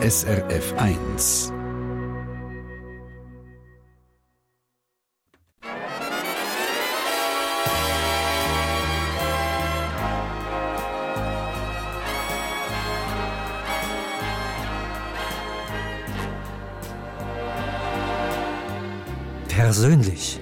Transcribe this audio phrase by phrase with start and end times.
[0.00, 1.52] SRF 1.
[19.48, 20.40] Persönlich.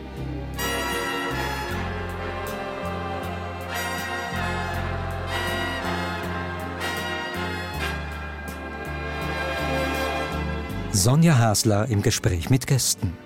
[11.06, 13.16] Sonja Hasler im Gespräch mit Gästen.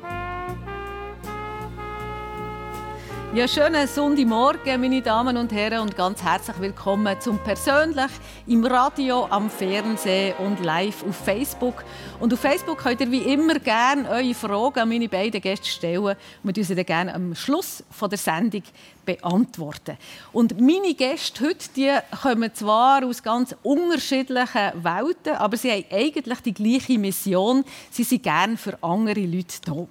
[3.33, 8.11] Ja, schönen Sonntagmorgen, meine Damen und Herren, und ganz herzlich willkommen zum Persönlich
[8.49, 11.85] im Radio, am Fernsehen und live auf Facebook.
[12.19, 16.17] Und auf Facebook könnt ihr wie immer gerne eure Fragen an meine beiden Gäste stellen.
[16.43, 18.65] Wir sie dann gerne am Schluss der Sendung
[19.07, 19.97] beantworten.
[20.33, 26.41] Und meine Gäste heute die kommen zwar aus ganz unterschiedlichen Welten, aber sie haben eigentlich
[26.41, 27.65] die gleiche Mission.
[27.93, 29.87] Sie sind gerne für andere Leute da.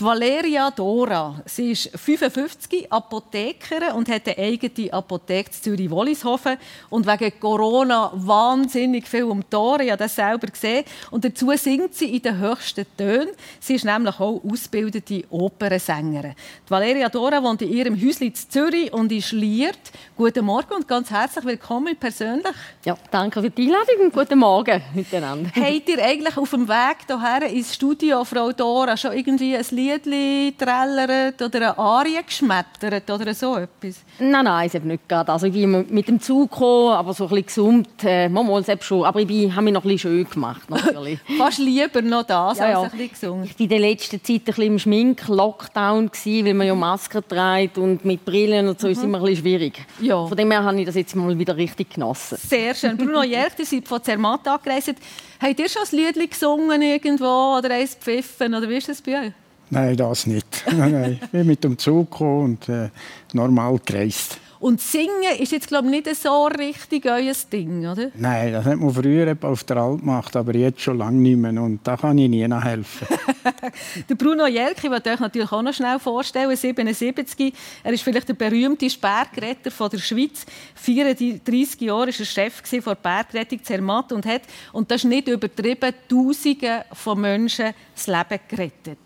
[0.00, 6.56] Die Valeria Dora, sie ist 55, Apothekerin und hat eine eigene Apotheke in Zürich-Wollishofen
[6.88, 9.82] und wegen Corona wahnsinnig viel um die Ohren.
[9.82, 10.86] Ich habe das selber gesehen.
[11.10, 13.28] Und dazu singt sie in den höchsten Tönen.
[13.60, 16.32] Sie ist nämlich auch ausgebildete Opernsängerin.
[16.66, 19.78] Die Valeria Dora wohnt in ihrem Häuschen in Zürich und ist liiert.
[20.16, 22.56] Guten Morgen und ganz herzlich willkommen persönlich.
[22.86, 25.50] Ja, danke für die Einladung und guten Morgen miteinander.
[25.54, 29.89] Habt ihr eigentlich auf dem Weg hierher ins Studio, Frau Dora, schon irgendwie ein Lied
[29.90, 34.02] Liedli trällert oder eine Arie geschmettert oder so etwas?
[34.18, 35.32] Nein, nein, es nicht gerade.
[35.32, 38.86] Also ich bin mit dem Zug gekommen, aber so ein bisschen gesummt, äh, manchmal selbst
[38.86, 39.04] schon.
[39.04, 41.18] Aber ich habe mich noch ein bisschen schön gemacht, natürlich.
[41.38, 42.82] Fast lieber noch das, ja, als ja.
[42.82, 43.44] ein bisschen gesungen.
[43.44, 47.78] Ich war in der letzten Zeit ein bisschen im Schmink-Lockdown, weil man ja Masken trägt
[47.78, 48.92] und mit Brillen und so mhm.
[48.92, 49.86] ist es immer ein bisschen schwierig.
[50.00, 50.26] Ja.
[50.26, 52.38] Von dem her habe ich das jetzt mal wieder richtig genossen.
[52.38, 52.96] Sehr schön.
[52.96, 54.94] Bruno Jerch, ihr seid von Zermatt angereist.
[55.40, 59.26] Habt ihr schon ein Lied gesungen irgendwo oder eins gepfiffen oder wie ist das bei
[59.26, 59.32] euch?
[59.70, 60.64] Nein, das nicht.
[60.72, 61.20] nein, nein.
[61.22, 62.90] Ich bin mit dem Zug gekommen und äh,
[63.32, 64.38] normal gereist.
[64.60, 68.10] Und Singen ist jetzt, glaube ich, nicht so richtig euer Ding, oder?
[68.14, 71.62] Nein, das hat man früher auf der Alp gemacht, aber jetzt schon lange nicht mehr.
[71.62, 73.08] Und da kann ich nie nachhelfen.
[74.08, 77.54] der Bruno Jelke, ich euch natürlich auch noch schnell vorstellen, 77.
[77.82, 80.44] Er ist vielleicht der berühmteste Bergretter der Schweiz.
[80.74, 84.42] 34 Jahre war er Chef der Bergrettung Zermatt und hat,
[84.74, 88.98] und das ist nicht übertrieben, Tausende von Menschen das Leben gerettet.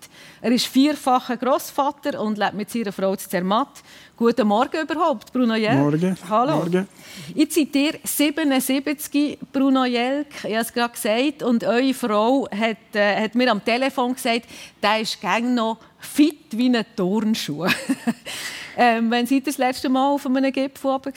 [0.44, 3.82] Er ist vierfacher Großvater und lebt mit seiner Frau Zermatt.
[4.14, 5.78] Guten Morgen überhaupt, Bruno Jelk.
[5.78, 6.14] Morgen.
[6.28, 6.56] Hallo.
[6.56, 6.86] Morgen.
[7.34, 12.76] Jetzt seid ihr 77, Bruno Jelk, ich habe es gerade gesagt, und eure Frau hat,
[12.92, 14.42] äh, hat mir am Telefon gesagt,
[14.82, 17.64] der ist gäng noch fit wie ein Turnschuh.
[18.76, 21.12] ähm, wann seid ihr das letzte Mal auf einem Gipfel oben?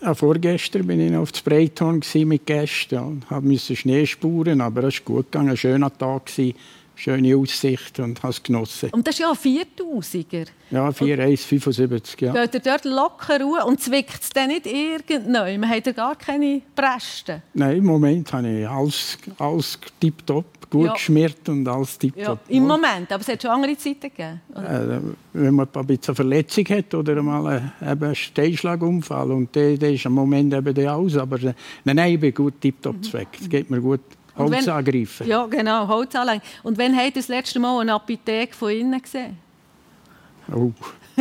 [0.00, 5.00] Ja, vorgestern war ich auf dem Spraytorn mit Gästen und musste Schnee spuren, aber es
[5.00, 6.26] war gut gegangen, ein schöner Tag.
[6.26, 6.54] Gewesen
[7.00, 8.90] schöne Aussicht und habe es genossen.
[8.90, 10.46] Und das ist ja ein 4000er.
[10.70, 12.32] Ja, 4,175, ja.
[12.32, 15.60] Geht ihr dort locker ruhen und zwickt es dann nicht irgendwann?
[15.60, 17.42] Man hat ja gar keine Presten.
[17.54, 20.92] Nein, im Moment habe ich alles, alles tipptopp, gut ja.
[20.92, 22.40] geschmiert und alles tipptopp.
[22.48, 24.40] Ja, Im Moment, aber es hat schon andere Zeiten gegeben?
[24.54, 25.00] Äh,
[25.32, 30.12] wenn man ein bisschen Verletzung hat oder mal einen Steinschlagunfall und der, der ist im
[30.12, 33.02] Moment eben aus, aber äh, nein, nein, ich bin gut tipptopp mhm.
[33.02, 33.40] zweckt.
[33.40, 34.00] Es geht mir gut.
[34.36, 35.26] Holz wenn, angreifen.
[35.26, 36.42] Ja, genau, Holz anlegen.
[36.62, 39.38] Und wann habt ihr das letzte Mal eine Apotheke von innen gesehen?
[40.52, 40.72] Oh.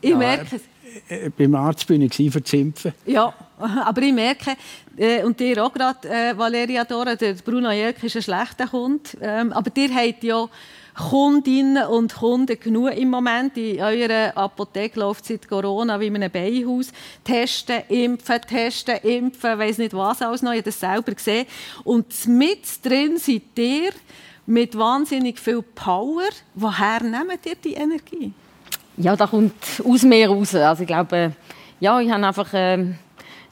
[0.00, 0.62] ich ja, merke es.
[1.08, 2.92] Äh, äh, beim Arzt bin ich für Zimpfen.
[3.06, 4.56] Ja, aber ich merke,
[4.96, 9.52] äh, und dir auch gerade, Valeria Dora, der Bruno Jelk ist ein schlechter Kunde, ähm,
[9.52, 10.48] aber ihr habt ja
[10.94, 13.56] Kundinnen und Kunden genug im Moment.
[13.56, 16.92] In eurer Apotheke läuft seit Corona wie in einem Beihaus.
[17.24, 20.52] Testen, impfen, testen, impfen, weiß nicht was alles noch.
[20.52, 21.46] Ich habe das selber gesehen.
[21.84, 23.92] Und mit drin seid ihr
[24.46, 26.28] mit wahnsinnig viel Power.
[26.54, 28.32] Woher nehmt ihr die Energie?
[28.96, 30.54] Ja, da kommt aus mir raus.
[30.54, 31.32] Also ich glaube,
[31.78, 32.52] ja, ich habe einfach...
[32.54, 32.86] Äh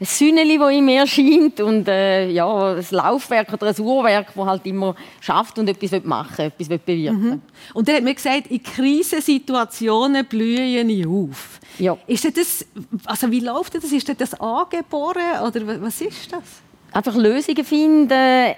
[0.01, 4.47] ein Sünneli, das in mir erscheint und äh, ja, ein Laufwerk oder ein Uhrwerk, das
[4.47, 7.43] halt immer schafft und etwas machen will, etwas bewirken mhm.
[7.75, 11.59] Und er hat mir gesagt, in Krisensituationen blühe ich auf.
[11.79, 11.97] Ja.
[12.07, 12.65] Ist das,
[13.07, 13.85] also wie läuft das?
[13.85, 16.63] Ist das angeboren oder was ist das?
[16.93, 18.55] einfach Lösungen finden, äh,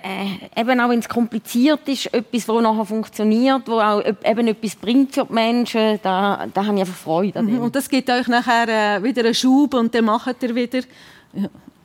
[0.56, 5.14] eben auch wenn es kompliziert ist, etwas, das nachher funktioniert, wo auch eben etwas bringt
[5.14, 7.60] für die Menschen, da, da habe ich einfach Freude an mhm.
[7.60, 10.80] Und das gibt euch nachher äh, wieder einen Schub und dann macht ihr wieder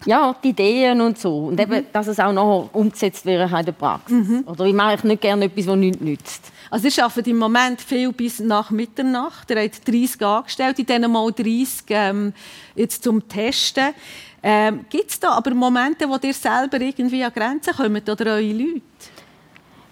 [0.05, 0.35] ja.
[0.43, 1.47] die Ideen und so.
[1.47, 1.85] Und eben, mhm.
[1.91, 4.27] dass es auch noch umgesetzt wird in der Praxis.
[4.27, 4.43] Mhm.
[4.45, 6.51] Oder ich mache nicht gerne etwas, das nichts nützt.
[6.69, 9.49] Also ihr arbeitet im Moment viel bis nach Mitternacht.
[9.51, 12.33] Ihr habt 30 angestellt, in denen mal 30 ähm,
[12.75, 13.93] jetzt zum Testen.
[14.41, 18.51] Ähm, Gibt es da aber Momente, wo ihr selber irgendwie an Grenzen kommt oder eure
[18.51, 18.81] Leute?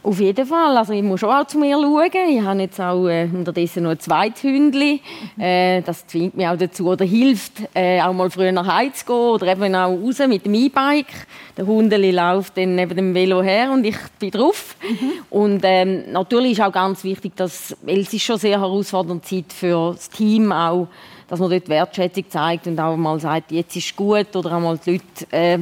[0.03, 0.75] Auf jeden Fall.
[0.75, 2.29] Also ich muss schon auch zu mir schauen.
[2.29, 4.99] Ich habe jetzt auch äh, unterdessen noch ein zweites Hündchen.
[5.39, 9.05] Äh, das zwingt mich auch dazu oder hilft, äh, auch mal früher nach Hause zu
[9.05, 11.27] gehen oder eben auch raus mit dem E-Bike.
[11.55, 14.75] Der Hundeli läuft dann neben dem Velo her und ich bin drauf.
[14.81, 15.11] Mhm.
[15.29, 19.53] Und ähm, natürlich ist auch ganz wichtig, dass, weil es ist schon sehr herausfordernde Zeit
[19.53, 20.89] für das Team auch,
[21.29, 24.59] dass man dort Wertschätzung zeigt und auch mal sagt, jetzt ist es gut oder auch
[24.59, 25.59] mal die Leute äh,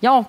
[0.00, 0.24] ja,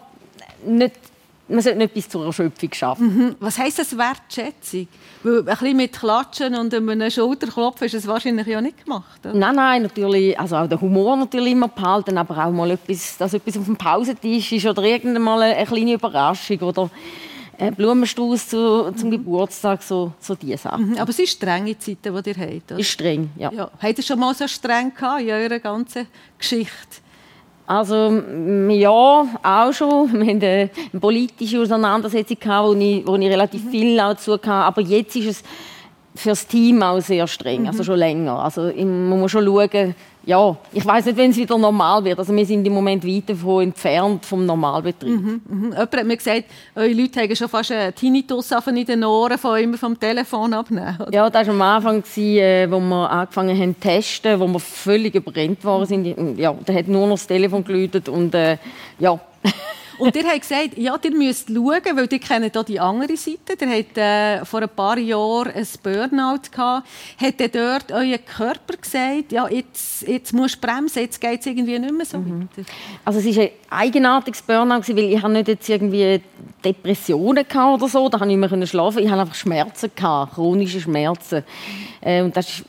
[0.66, 1.11] nicht
[1.52, 3.18] man sollte nicht bis zur Erschöpfung schaffen.
[3.18, 3.36] Mhm.
[3.40, 4.88] Was heisst das Wertschätzung?
[5.24, 9.20] Weil ein bisschen mit Klatschen und einem Schulterklopfen ist es wahrscheinlich ja nicht gemacht.
[9.24, 9.34] Oder?
[9.34, 13.34] Nein, nein, natürlich, also auch der Humor natürlich immer behalten, aber auch mal etwas, dass
[13.34, 16.90] etwas auf dem Pausentisch ist oder irgendwann mal eine, kleine Überraschung oder
[17.60, 19.12] ein Blumenstrauß zu, zum mhm.
[19.12, 20.92] Geburtstag, so, so diese Sachen.
[20.92, 20.98] Mhm.
[20.98, 22.80] Aber es sind strenge Zeiten, die ihr habt, oder?
[22.80, 23.52] Ist streng, ja.
[23.52, 23.70] ja.
[23.80, 26.08] Habt ihr schon mal so streng gehabt in eurer ganzen
[26.40, 27.02] Geschichte?
[27.68, 28.22] Also
[28.70, 30.14] ja, auch schon.
[30.14, 30.70] Wir hatten eine
[31.00, 34.52] politische Auseinandersetzung, wo ich, wo ich relativ viel dazu hatte.
[34.52, 35.44] Aber jetzt ist es
[36.16, 37.86] für das Team auch sehr streng, also mhm.
[37.86, 38.40] schon länger.
[38.40, 42.20] Also man muss schon schauen, ja, ich weiß nicht, wenn es wieder normal wird.
[42.20, 45.20] Also wir sind im Moment weit davon entfernt vom Normalbetrieb.
[45.20, 45.64] Mhm, mhm.
[45.72, 46.44] Jemand hat mir gesagt,
[46.76, 50.96] eure Leute haben schon fast einen Tinnitus in den Ohren von immer vom Telefon abnehmen.
[51.00, 51.14] Oder?
[51.14, 55.16] Ja, das war am Anfang, äh, wo wir angefangen haben zu testen, wo wir völlig
[55.16, 56.38] überbrennt waren.
[56.38, 58.58] Ja, da hat nur noch das Telefon geläutet und äh,
[59.00, 59.20] ja...
[60.02, 63.56] Und ihr habt gesagt, ja, ihr müsst schauen, weil ihr kennt auch die andere Seite.
[63.60, 66.88] Ihr habt äh, vor ein paar Jahren ein Burnout gehabt.
[67.22, 71.46] Hat ihr dort euer Körper gesagt, ja, jetzt, jetzt musst du bremsen, jetzt geht es
[71.46, 72.50] irgendwie nicht mehr so mhm.
[72.56, 72.68] weiter?
[73.06, 76.20] Also es war ein eigenartiges Burnout, weil ich nicht jetzt irgendwie
[76.66, 79.04] Depressionen oder so, da konnte ich nicht mehr schlafen.
[79.04, 81.44] Ich hatte einfach Schmerzen, gehabt, chronische Schmerzen.
[82.02, 82.66] Äh, und das ist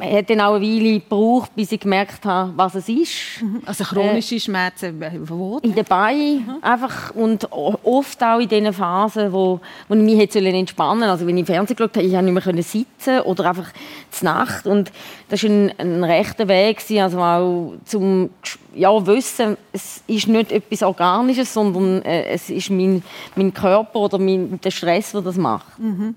[0.00, 3.42] hat dann auch eine Weile gebraucht, bis ich gemerkt habe, was es ist.
[3.42, 3.62] Mhm.
[3.64, 5.58] Also chronische äh, Schmerzen, wo?
[5.62, 6.46] In den Beinen.
[6.46, 6.58] Mhm.
[6.62, 7.14] Einfach.
[7.14, 11.10] Und oft auch in diesen Phasen, wo, wo ich mich hätte entspannen sollen.
[11.10, 13.72] Also wenn ich im Fernsehen geschaut habe, ich nicht mehr sitzen oder einfach
[14.10, 14.66] zur Nacht.
[14.66, 14.92] Und
[15.28, 18.30] das war ein, ein rechter Weg, also auch zum
[18.74, 23.02] ja, wissen, es ist nicht etwas Organisches, sondern äh, es ist mein,
[23.34, 25.78] mein Körper oder mein, der Stress, der das macht.
[25.78, 26.14] Mhm.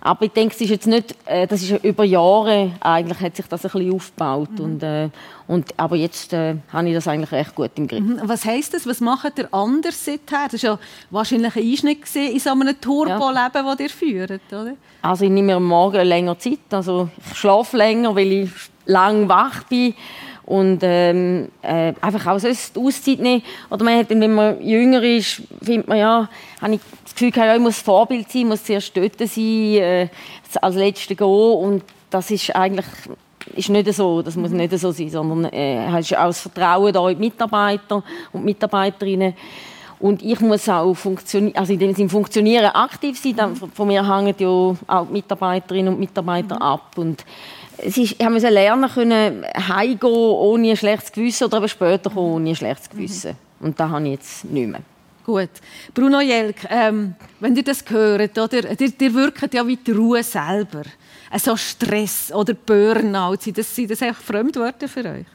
[0.00, 3.46] Aber ich denke, es ist jetzt nicht, äh, das ist über Jahre eigentlich hat sich
[3.46, 4.64] das ein bisschen aufgebaut mhm.
[4.64, 5.08] und, äh,
[5.46, 8.00] und aber jetzt äh, habe ich das eigentlich recht gut im Griff.
[8.00, 8.20] Mhm.
[8.24, 8.86] Was heisst das?
[8.86, 10.48] Was macht ihr anders seither?
[10.50, 10.78] Das war ja
[11.10, 13.74] wahrscheinlich ein Einschnitt in so einem Turbo-Leben, ja.
[13.74, 14.74] das ihr führt, oder?
[15.02, 18.50] Also ich nehme mir morgen länger Zeit, also ich schlafe länger, weil ich
[18.86, 19.94] lang wach bin
[20.48, 23.42] und ähm, äh, einfach auch sonst Auszeit nehmen.
[23.68, 26.28] Oder man hat, wenn man jünger ist, findet man ja,
[26.62, 26.80] habe ich
[27.18, 30.08] Gefühl, ja, ich muss Vorbild sein, muss zuerst dort sein, äh,
[30.60, 32.86] als Letzte gehen und das ist eigentlich
[33.54, 37.08] ist nicht so, das muss nicht so sein, sondern äh, hast auch das Vertrauen da
[37.08, 39.34] in die Mitarbeiter und Mitarbeiterinnen.
[40.00, 43.34] Und ich muss auch funktionieren, also in dem Sinne funktionieren, aktiv sein.
[43.34, 46.62] Dann, von mir hängen ja auch die Mitarbeiterinnen und Mitarbeiter mhm.
[46.62, 46.96] ab.
[46.96, 47.24] Und
[47.78, 52.34] es ist, ich musste lernen können, heimgehen ohne ein schlechtes Gewissen oder aber später kommen
[52.34, 53.36] ohne ein schlechtes Gewissen.
[53.58, 53.66] Mhm.
[53.66, 54.82] Und das habe ich jetzt nicht mehr.
[55.28, 55.50] Gut.
[55.92, 60.22] Bruno Jelk, ähm, wenn ihr das hört, oder, ihr, ihr wirkt ja wie die Ruhe
[60.22, 60.84] selber.
[61.30, 65.26] Also Stress oder Burnout, sind das, sind das einfach Fremdwörter für euch?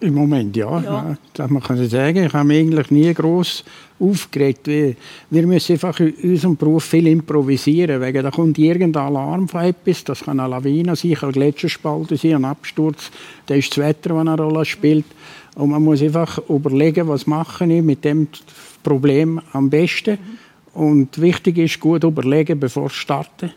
[0.00, 1.16] Im Moment ja, ja.
[1.32, 2.26] das man kann sagen.
[2.26, 3.64] Ich habe mich eigentlich nie groß
[3.98, 4.66] aufgeregt.
[4.66, 4.94] Wir,
[5.30, 7.98] wir müssen einfach in unserem Beruf viel improvisieren.
[8.02, 10.04] Wegen da kommt irgendein Alarm von etwas.
[10.04, 13.10] Das kann eine Lawine sein, ein Gletscherspalte sein, ein Absturz.
[13.46, 15.06] Da ist das Wetter, das eine Rolle spielt.
[15.54, 18.28] Und man muss einfach überlegen, was mache ich mit dem
[18.82, 20.18] Problem am besten.
[20.74, 20.80] Mhm.
[20.80, 23.52] Und wichtig ist, gut überlegen, bevor ich starte.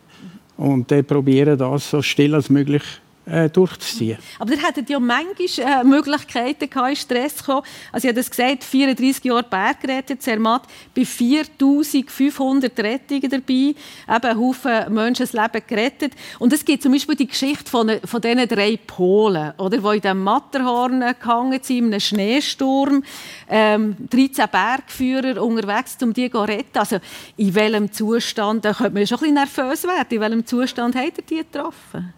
[0.58, 2.84] Und dann probieren, das so still als möglich
[3.26, 4.18] äh, durchzuziehen.
[4.40, 7.64] Aber ihr hättet ja manchmal äh, Möglichkeiten gehabt, in Stress zu kommen.
[7.92, 10.64] Also ich habe das gesagt, 34 Jahre Bergrettung, Zermatt,
[10.96, 13.76] bei 4500 Rettungen dabei,
[14.16, 16.14] eben Haufen Menschen das Leben gerettet.
[16.40, 20.02] Und es gibt zum Beispiel die Geschichte von, von diesen drei Polen, oder, die in
[20.02, 23.04] diesem Matterhorn gehangen sind, in einem Schneesturm,
[23.50, 26.78] ähm, 13 Bergführer unterwegs, um die zu retten.
[26.78, 26.98] Also
[27.38, 31.18] in welchem Zustand, da könnte man schon ein bisschen nervös werden, in welchem Zustand habt
[31.18, 32.14] ihr die getroffen?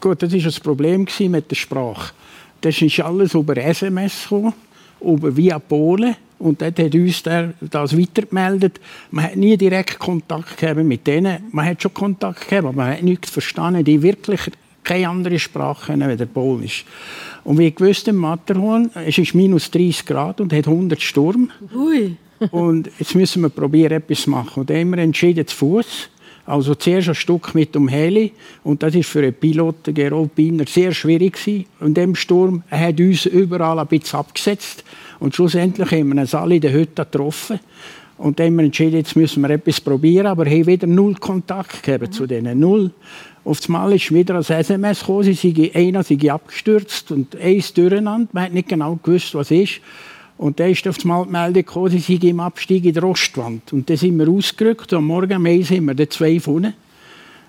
[0.00, 2.12] Gut, das war das Problem mit der Sprache.
[2.60, 4.52] Das ist alles über SMS gekommen,
[5.00, 6.16] über via Polen.
[6.38, 8.78] Und dort hat uns der das weitergemeldet.
[9.10, 11.44] Man hat nie direkt Kontakt gehabt mit denen.
[11.50, 14.40] Man hat schon Kontakt gehabt, aber man hat nichts verstanden, die wirklich
[14.84, 16.84] keine andere Sprache kennen als Polnisch.
[17.44, 21.50] Und wie gewusst im Matterhorn, es ist minus 30 Grad und hat 100 Sturm.
[21.74, 22.16] Ui.
[22.50, 24.60] und jetzt müssen wir probieren, etwas zu machen.
[24.60, 26.10] Und dann haben wir entschieden, zu Fuß
[26.46, 30.92] also zuerst ein Stück mit dem Heli und das ist für einen Piloten, Gerolpiner, sehr
[30.92, 31.66] schwierig gewesen.
[31.80, 34.84] Und dem Sturm er hat uns überall ein bisschen abgesetzt
[35.18, 37.60] Und schlussendlich haben wir uns alle in der Hütte getroffen.
[38.18, 41.82] Und dann haben wir entschieden, jetzt müssen wir etwas probieren, aber haben wieder null Kontakt
[41.82, 42.12] gegeben mhm.
[42.12, 42.58] zu denen.
[42.58, 42.90] Null.
[43.44, 48.28] Auf einmal ist wieder ein SMS gekommen, sie sei, einer sei abgestürzt und eins durcheinander.
[48.32, 49.80] Man hat nicht genau gewusst, was ist.
[50.38, 53.72] Und dann ist auf einmal die Meldung gekommen, sie sei im Abstieg in der Ostwand.
[53.72, 56.74] Und dann sind wir ausgerückt und morgen eins haben wir dann zwei gefunden.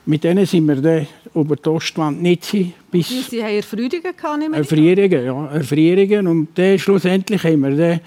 [0.05, 2.55] Mit denen sind wir dann über die Ostwand nicht.
[2.89, 5.47] Bis Sie haben Erfrierungen gehabt, Erfrierungen, ja.
[5.47, 6.27] Erfrierungen.
[6.27, 7.99] Und dann schlussendlich haben wir dann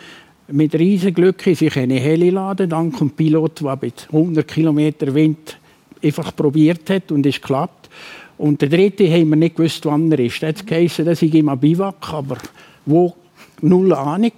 [0.48, 4.78] mit riesen Glück sich eine Heli laden, dank dem Pilot, der mit 100 km
[5.14, 5.58] Wind
[6.02, 7.90] einfach probiert hat und es klappt.
[8.38, 10.42] Und der dritte haben wir nicht gewusst, wann er ist.
[10.42, 12.38] Das heisst, dass ich im Biwak, aber
[12.86, 13.14] wo
[13.60, 14.32] null Ahnung.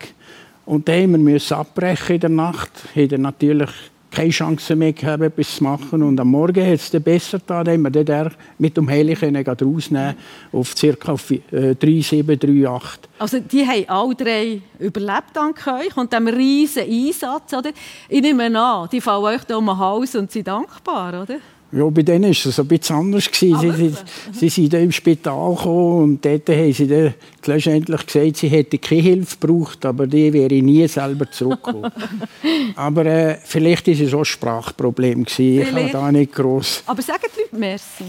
[0.64, 2.70] Und dann wir abbrechen in der Nacht.
[2.94, 3.70] Haben natürlich
[4.12, 6.02] keine Chance mehr gehabt, etwas zu machen.
[6.02, 10.14] Und am Morgen hat es dann besser getan, haben wir den mit dem Heli rausnehmen
[10.52, 11.16] auf ca.
[11.16, 13.00] 3738.
[13.18, 17.54] Also die haben alle drei überlebt dank euch und diesem riesen Einsatz.
[17.54, 17.70] Oder?
[18.08, 21.38] Ich nehme an, die fallen euch da um den Hals und sind dankbar, oder?
[21.72, 23.30] Ja, bei denen war es ein bisschen anders.
[23.32, 23.94] Sie, sie,
[24.32, 27.14] sie sind im Spital gekommen und dort haben sie dann
[27.46, 31.90] letztendlich gesagt, sie hätten keine Hilfe gebraucht, aber die wäre nie selber zurückgekommen.
[32.76, 35.24] aber äh, vielleicht war es auch ein Sprachproblem.
[35.24, 35.62] Gewesen.
[35.62, 36.82] Ich habe da nicht gross...
[36.86, 38.04] Aber sagen die Leute Merci?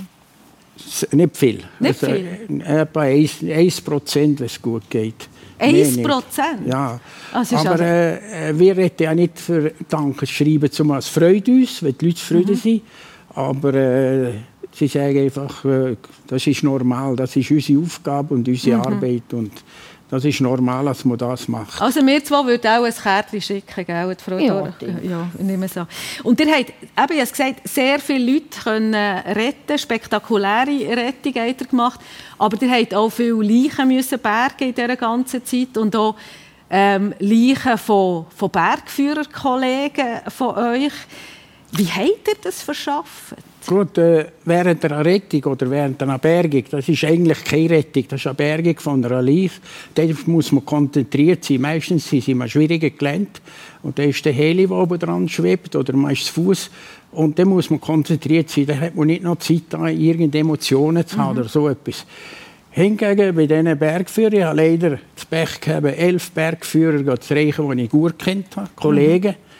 [1.15, 1.63] Nicht viel.
[1.79, 2.61] Nicht also, viel?
[2.65, 5.29] Etwa 1%, 1 wenn es gut geht.
[5.57, 6.67] 1 Prozent?
[6.67, 6.99] Ja.
[7.31, 11.97] Also aber äh, wir hätten ja nicht für Danke schreiben, zumal es freut uns, wenn
[11.97, 12.59] die Leute zufrieden mhm.
[12.59, 12.81] sind.
[13.35, 14.33] Aber äh,
[14.71, 15.97] sie sagen einfach, äh,
[16.27, 18.83] das ist normal, das ist unsere Aufgabe und unsere mhm.
[18.83, 19.33] Arbeit.
[19.33, 19.51] Und
[20.13, 21.81] das ist normal, dass man das macht.
[21.81, 25.75] Also wir zwei würden auch ein Kärtchen schicken, gell, Frau ja, ja, ich nehme es
[25.75, 25.87] an.
[26.21, 31.67] Und ihr habt, eben, ich gesagt, sehr viele Leute können retten, spektakuläre Rettung habt ihr
[31.67, 31.99] gemacht,
[32.37, 36.15] aber ihr habt auch viele Leichen müssen bergen in dieser ganzen Zeit und auch
[36.69, 40.93] ähm, Leichen von, von Bergführerkollegen von euch.
[41.75, 43.35] Wie habt ihr das verschafft?
[43.65, 48.19] Gut, äh, während einer Rettung oder während einer Bergung, das ist eigentlich keine Rettung, das
[48.19, 49.59] ist eine Bergung von einer Leiche.
[49.95, 51.61] Da muss man konzentriert sein.
[51.61, 53.39] Meistens sind sie schwierigen Gelände
[53.81, 56.69] und da ist der Heli, der oben dran schwebt oder man ist zu Fuß
[57.13, 58.67] und da muss man konzentriert sein.
[58.67, 61.39] Da hat man nicht noch Zeit, da irgendeine Emotionen zu haben mhm.
[61.39, 62.05] oder so etwas.
[62.69, 67.83] Hingegen bei diesen Bergführern, ich habe leider das Pech gehabt, elf Bergführer zu reichen, die
[67.85, 69.31] ich gut kennt habe, Kollegen.
[69.31, 69.52] Mhm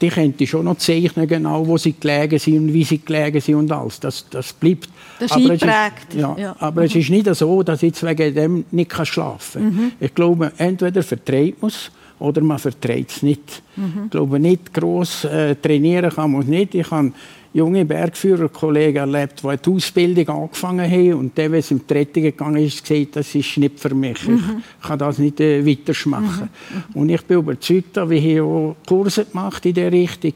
[0.00, 3.54] die könnte schon noch zeichnen, genau, wo sie gelegen sind und wie sie gelegen sind
[3.54, 3.98] und alles.
[4.00, 4.88] Das, das bleibt.
[5.18, 6.86] Das ist aber ist, ja, ja, aber mhm.
[6.86, 9.74] es ist nicht so, dass ich wegen dem nicht schlafen kann.
[9.74, 9.92] Mhm.
[9.98, 13.62] Ich glaube, entweder vertreibt man es oder man verträgt es nicht.
[13.76, 14.04] Mhm.
[14.04, 16.74] Ich glaube, nicht gross äh, trainieren kann man es nicht.
[16.74, 17.14] Ich kann
[17.56, 22.62] junge Bergführerkollegen erlebt, die die Ausbildung angefangen haben und dann, wenn es die Rettung gegangen
[22.62, 24.28] ist, gesagt, das ist nicht für mich.
[24.28, 24.62] Mhm.
[24.80, 26.50] Ich kann das nicht äh, weitermachen.
[26.92, 27.00] Mhm.
[27.00, 30.34] Und ich bin überzeugt, wir haben auch Kurse gemacht in dieser Richtung.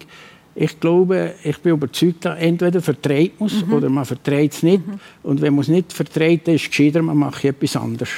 [0.55, 3.73] Ich glaube, ich bin überzeugt, entweder verträgt man es mhm.
[3.75, 4.87] oder man verträgt es nicht.
[4.87, 4.95] Mhm.
[5.23, 8.09] Und wenn man es nicht dann ist es gescheiter, man macht etwas anderes.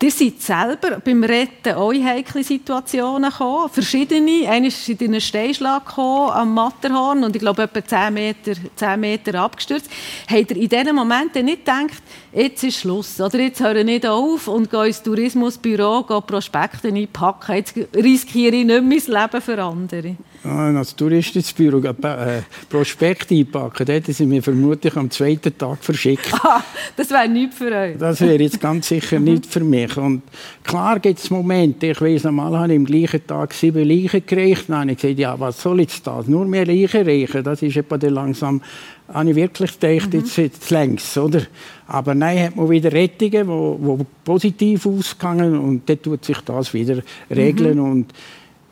[0.00, 3.68] Ihr seid selber beim Retten auch in heikle Situationen gekommen.
[3.68, 4.48] Verschiedene.
[4.48, 9.00] Einer ist in einen Steinschlag gekommen, am Matterhorn und ich glaube etwa 10 Meter, 10
[9.00, 9.90] Meter abgestürzt.
[10.30, 12.02] Habt ihr in diesen Momenten nicht gedacht,
[12.38, 16.88] jetzt ist Schluss, oder jetzt höre ich nicht auf und gehe ins Tourismusbüro, gehe Prospekte
[16.88, 20.16] einpacken, jetzt riskiere ich nicht mein Leben für andere?
[20.44, 26.32] Ah, als Touristenbüro äh, Prospekt einpacken, hätten sie mir vermutlich am zweiten Tag verschickt.
[26.32, 26.62] Ah,
[26.96, 27.98] das wäre nichts für euch.
[27.98, 29.96] Das wäre jetzt ganz sicher nicht für mich.
[29.96, 30.22] Und
[30.62, 34.66] klar gibt es Momente, ich weiß normal habe ich am gleichen Tag sieben Leichen gereicht.
[34.68, 36.28] Dann habe ich gesagt, ja, was soll jetzt das?
[36.28, 37.42] Nur mehr Leichen reichen?
[37.42, 38.62] Das ist etwa langsam,
[39.12, 40.20] habe ich wirklich gedacht, mhm.
[40.20, 41.42] jetzt, jetzt längs, oder?
[41.86, 47.02] Aber nein, hat man wieder Rettungen, die positiv ausgegangen und dann tut sich das wieder
[47.30, 47.78] regeln.
[47.78, 47.90] Mhm.
[47.90, 48.14] Und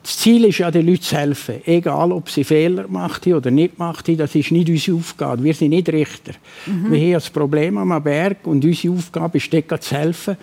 [0.02, 1.56] das Ziel ist ja, den Leuten zu helfen.
[1.64, 5.42] Egal, ob sie Fehler machen oder nicht machen, das ist nicht unsere Aufgabe.
[5.42, 6.32] Wir sind nicht Richter.
[6.66, 6.92] Mhm.
[6.92, 10.36] Wir haben das Problem am Berg und unsere Aufgabe ist, dort zu helfen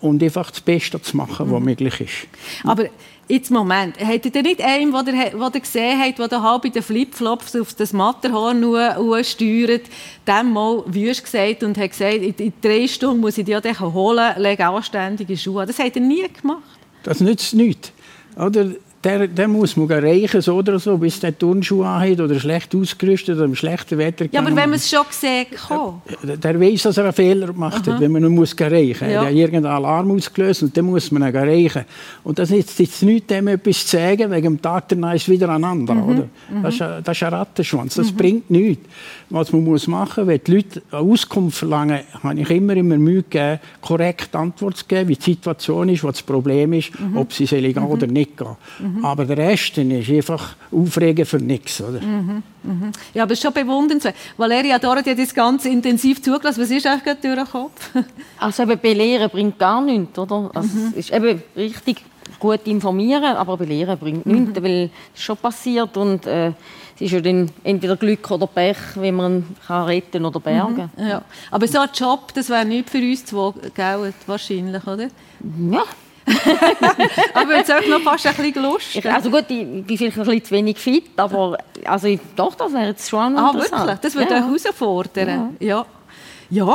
[0.00, 1.64] und einfach das Beste zu machen, was mhm.
[1.64, 2.28] möglich ist.
[2.62, 2.84] Aber
[3.28, 7.54] jetzt Moment, hättet ihr nicht einen, der ihr gesehen habt, der halb in den Flipflops
[7.56, 8.62] auf das Matterhorn
[9.22, 9.82] steuert,
[10.26, 14.66] dem mal wüst gesagt und hat gesagt, in drei Stunden muss ich dich holen, lege
[14.66, 15.66] anständige Schuhe.
[15.66, 16.62] Das habt ihr nie gemacht.
[17.02, 17.92] Das nützt nichts.
[18.36, 18.72] Oder?
[19.04, 23.36] Der, der muss man reichen, so oder so, bis der Turnschuhe anhat oder schlecht ausgerüstet
[23.36, 25.94] oder im schlechten Wetter Ja, aber wenn man es schon gesehen hat.
[26.24, 29.22] Der, der weiß, dass er einen Fehler gemacht hat, wenn man ihn muss reichen Ja.
[29.22, 31.84] Er hat irgendeinen Alarm ausgelöst und dann muss man ihn reichen.
[32.24, 35.48] Und das nützt jetzt nichts, dem etwas zu sagen, wegen dem Tag danach ist wieder
[35.50, 36.04] ein anderer.
[36.04, 36.28] Oder?
[36.62, 38.84] Das, ist ein, das ist ein Rattenschwanz, das bringt nichts.
[39.30, 43.22] Was man muss machen, wenn die Leute eine Auskunft verlangen, habe ich immer, immer Mühe
[43.22, 47.46] gegeben, korrekt Antwort zu geben, wie die Situation ist, was das Problem ist, ob sie
[47.46, 48.56] soll gehen oder nicht gehen.
[49.02, 51.80] Aber der Rest dann ist einfach Aufregen für nichts.
[51.80, 52.00] Oder?
[53.14, 54.14] Ja, aber es ist schon bewundernswert.
[54.36, 56.62] Valeria die hat jetzt ganz intensiv zugelassen.
[56.62, 57.90] Was ist eigentlich gerade durch den Kopf?
[58.38, 60.50] Also eben belehren bringt gar nichts, oder?
[60.54, 62.04] Also es ist eben richtig
[62.38, 66.52] gut informieren, aber belehren bringt nichts, weil es ist schon passiert und äh,
[66.94, 70.90] es ist ja dann entweder Glück oder Pech, wenn man ihn kann retten oder bergen
[70.96, 71.22] Ja.
[71.50, 75.08] Aber so ein Job, das wäre nicht für uns zwei, gell, wahrscheinlich, oder?
[75.70, 75.84] Ja.
[77.34, 78.96] Aber jetzt auch noch fast ein bisschen Lust.
[78.96, 82.54] Ich, also gut, ich bin vielleicht ein bisschen zu wenig fit, aber also ich, doch,
[82.54, 83.82] das wäre jetzt schon Ah, interessant.
[83.82, 83.98] wirklich?
[84.00, 84.38] Das würde ja.
[84.38, 85.56] euch herausfordern?
[85.60, 85.66] Ja.
[85.66, 85.86] ja.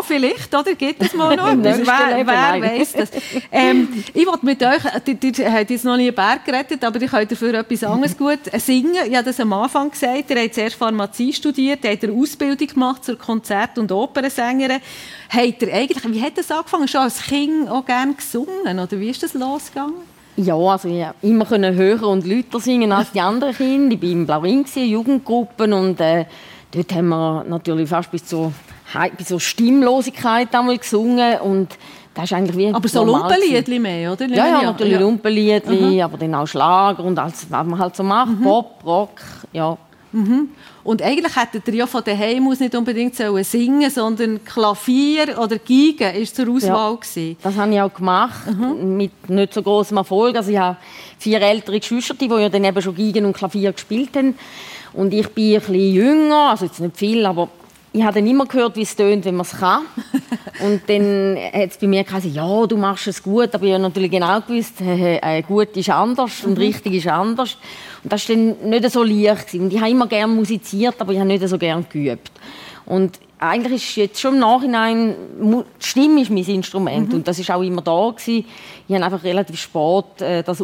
[0.04, 0.76] Vielleicht, oder?
[0.76, 1.80] Gibt es mal noch etwas?
[1.80, 3.10] Wer, wer weiss das?
[3.52, 7.02] Ähm, ich wollte mit euch, die, die habt jetzt noch nie einen Berg gerettet, aber
[7.02, 9.06] ich könnt dafür etwas anderes gut singen.
[9.08, 13.04] Ich habe das am Anfang gesagt, ihr habt zuerst Pharmazie studiert, habt eine Ausbildung gemacht
[13.04, 14.80] zur Konzert- und Opernsängerin.
[15.30, 16.88] Habt ihr eigentlich, wie hat das angefangen?
[16.88, 20.14] Schon als Kind auch gerne gesungen, oder wie ist das losgegangen?
[20.36, 23.96] Ja, also ich konnte immer können höher und lauter singen als die anderen Kinder.
[23.96, 26.26] Ich war im Blauring, Jugendgruppen und äh,
[26.72, 28.52] dort haben wir natürlich fast bis zur,
[29.18, 31.70] Bis zur Stimmlosigkeit einmal gesungen und
[32.14, 33.04] das ist eigentlich wie Aber so.
[33.04, 34.28] Lumpenliedli mehr, oder?
[34.28, 35.02] Ja, ja, natürlich an.
[35.02, 39.22] Lumpenliedli, aber dann auch Schlager und alles, was man halt so macht, Pop, Rock,
[39.52, 39.78] ja.
[40.84, 46.06] Und eigentlich hättet ihr ja von daheim aus nicht unbedingt singen sondern Klavier oder Geige
[46.06, 46.98] war zur Auswahl.
[46.98, 47.38] gewesen.
[47.42, 48.46] Das habe ich auch gemacht,
[48.80, 50.36] mit nicht so großem Erfolg.
[50.36, 50.78] Also ich habe
[51.18, 54.36] vier ältere Geschwister, die ja dann eben schon Geigen und Klavier gespielt haben.
[54.94, 57.50] Und ich bin ein bisschen jünger, also jetzt nicht viel, aber
[57.96, 59.84] ich habe dann immer gehört, wie es tönt, wenn man es kann.
[60.64, 63.84] Und dann hat es bei mir gesagt, ja, du machst es gut, aber ich habe
[63.84, 67.58] natürlich genau gewusst, äh, äh, gut ist anders und richtig ist anders.
[68.04, 69.48] Und das war dann nicht so leicht.
[69.48, 69.66] gewesen.
[69.66, 72.32] Und ich habe immer gerne musiziert, aber ich habe nicht so gerne geübt.
[72.86, 77.52] Und eigentlich ist jetzt schon im Nachhinein, die Stimme ist mein Instrument und das ist
[77.52, 78.46] auch immer da gewesen.
[78.88, 80.62] Ich habe einfach relativ spät äh, das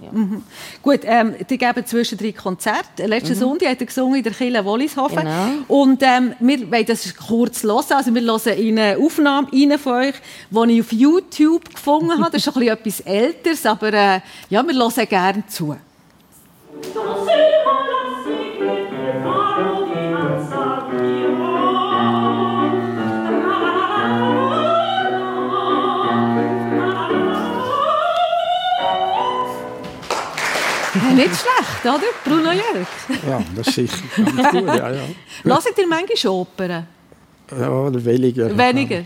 [0.00, 0.44] auszubilden.
[0.82, 3.06] Gut, ähm, die geben zwischendrin Konzerte.
[3.06, 5.18] Letzten Sonntag hat er gesungen in der Kirche Wollishofen.
[5.18, 5.48] Genau.
[5.68, 7.84] Und ähm, wir wollen das kurz hören.
[7.90, 10.14] Also wir hören in eine Aufnahme rein von euch,
[10.50, 12.30] die ich auf YouTube gefunden habe.
[12.30, 15.76] Das ist schon ein bisschen etwas Älteres, aber äh, ja, wir hören gerne zu.
[31.18, 32.00] Nicht schlecht, oder?
[32.24, 32.88] Bruno Jörg.
[33.28, 34.66] Ja, das ist sicher ganz gut.
[34.66, 35.00] Ja, ja.
[35.44, 36.86] Hört ihr manchmal Opern?
[37.58, 38.56] ja oder weniger.
[38.56, 39.04] Weniger?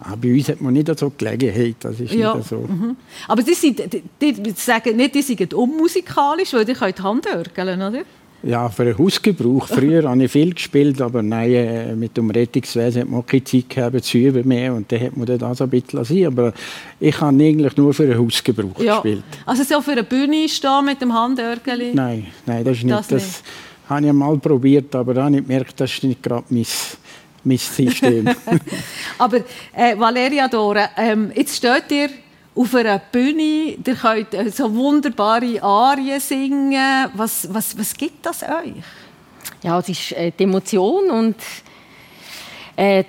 [0.00, 2.34] Ah, bei uns hat man nicht so Gelegenheit, das ist Ja.
[2.36, 2.58] nicht so.
[2.58, 2.96] Mhm.
[3.26, 3.80] Aber die, sind,
[4.20, 8.02] die, die sagen nicht, die sind unmusikalisch, weil die können Handörgeln, oder?
[8.42, 9.66] Ja, für den Hausgebrauch.
[9.66, 13.42] Früher habe ich viel gespielt, aber nein, äh, mit dem Rettungswesen hat man auch keine
[13.42, 16.26] Zeit gehabt zu üben mehr und dann hat man das ein bisschen lassen.
[16.26, 16.52] Aber
[17.00, 18.94] ich habe eigentlich nur für den Hausgebrauch Ja.
[19.00, 19.24] gespielt.
[19.44, 21.90] Also so für eine Bühne stehen mit dem Handörgeli?
[21.94, 22.96] Nein, nein, das ist nicht.
[22.96, 23.42] Das Das,
[23.88, 26.66] habe ich mal probiert, aber dann habe ich gemerkt, das ist nicht gerade mein,
[27.42, 28.28] mein System.
[29.18, 29.38] Aber
[29.74, 32.10] äh, Valeria Dora, ähm, jetzt steht ihr
[32.58, 37.08] auf einer Bühne, ihr könnt äh, so wunderbare Arien singen.
[37.14, 38.74] Was, was, was gibt das euch?
[39.62, 41.36] Ja, es ist äh, die Emotion und
[42.74, 43.04] äh,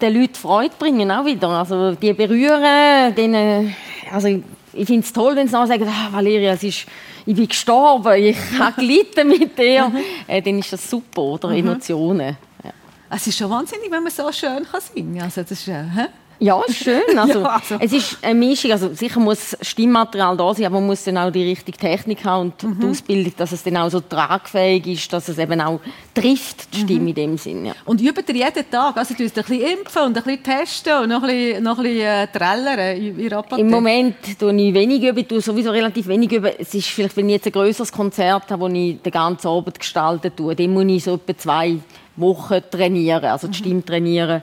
[0.00, 1.48] den Leuten Freude bringen auch wieder.
[1.48, 3.74] Also die berühren, denen,
[4.12, 6.86] also ich, finde es toll, wenn sie sagen, ah, Valeria, es ist,
[7.26, 9.90] ich bin gestorben, ich habe gelitten mit dir.
[10.28, 11.50] äh, dann ist das super, oder?
[11.50, 12.36] Emotionen.
[12.62, 12.70] Ja.
[13.10, 15.24] Es ist schon wahnsinnig, wenn man so schön kann singen kann.
[15.24, 16.06] Also das ist, äh, hä?
[16.42, 17.00] Ja, ist schön.
[17.16, 17.76] Also, Ja, also.
[17.78, 18.72] Es ist eine Mischung.
[18.72, 22.50] Also, sicher muss Stimmmaterial da sein, aber man muss dann auch die richtige Technik haben
[22.50, 22.80] und Mhm.
[22.80, 25.78] die Ausbildung, dass es dann auch so tragfähig ist, dass es eben auch
[26.14, 26.84] trifft, die Mhm.
[26.88, 27.66] Stimme in dem Sinn.
[27.66, 27.74] Ja.
[27.84, 28.96] Und übt ihr jeden Tag?
[28.96, 31.84] Also du ein bisschen impfen und ein bisschen testen und noch ein bisschen, noch ein
[31.84, 33.60] bisschen äh, trällern in Apotheke?
[33.60, 36.50] Im Moment tue ich wenig üben, tue sowieso relativ wenig üben.
[36.58, 39.78] Es ist vielleicht, wenn ich jetzt ein größeres Konzert habe, wo ich den ganzen Abend
[39.78, 41.76] gestalten tue, dann muss ich so etwa zwei
[42.16, 44.42] Wochen trainieren, also die Stimme trainieren.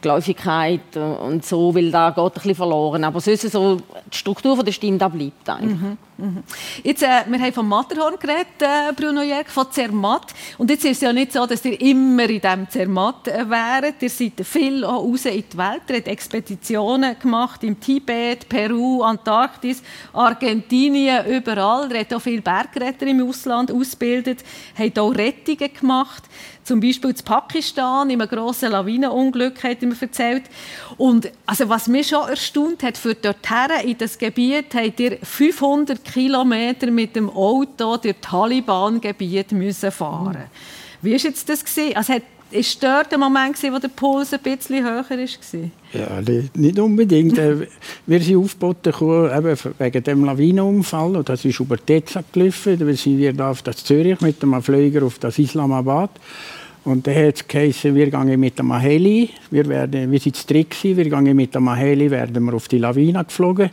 [0.00, 3.04] Geläufigkeit und so, weil da geht ein bisschen verloren.
[3.04, 5.80] Aber sonst so, die Struktur der Stimme, da bleibt eigentlich.
[5.80, 5.98] Mhm.
[6.16, 6.44] Mhm.
[6.84, 10.32] Jetzt, äh, wir haben vom Matterhorn geredet, äh, Bruno Jörg, von Zermatt.
[10.58, 14.00] Und jetzt ist es ja nicht so, dass ihr immer in diesem Zermatt äh, wäret.
[14.00, 15.82] Ihr seid viel auch raus in die Welt.
[15.88, 21.90] Ihr habt Expeditionen gemacht im Tibet, Peru, Antarktis, Argentinien, überall.
[21.90, 24.44] Ihr habt auch viele Bergretter im Ausland ausgebildet,
[24.78, 26.24] habt auch Rettungen gemacht.
[26.64, 30.44] Zum Beispiel in Pakistan, in einem grossen Lawinenunglück, hat er mir erzählt.
[30.96, 36.02] Und also, was mich schon erstaunt hat, für dorthin in das Gebiet habt ihr 500
[36.04, 40.44] Kilometer mit dem Auto durch Taliban-Gebiet müssen fahren.
[41.02, 41.96] Wie war jetzt das gewesen?
[41.96, 42.22] Also, hat
[42.54, 45.18] ist dort der Moment, wo der Puls ein bisschen höher war?
[45.92, 46.20] Ja,
[46.54, 47.36] nicht unbedingt.
[47.36, 47.66] Äh,
[48.06, 51.16] wir sind aufgeboten eben wegen dem Lawinenunfall.
[51.16, 52.78] Und das ist über Teza gelaufen.
[52.78, 56.10] Dann sind wir da auf das Zürich mit dem Flieger auf das Islamabad.
[56.84, 59.30] Und dann hat es geheißen, wir gehen mit dem Heli.
[59.50, 62.78] Wir, werden, wir sind zu dritt, wir gehen mit dem Heli werden wir auf die
[62.78, 63.70] Lawine geflogen.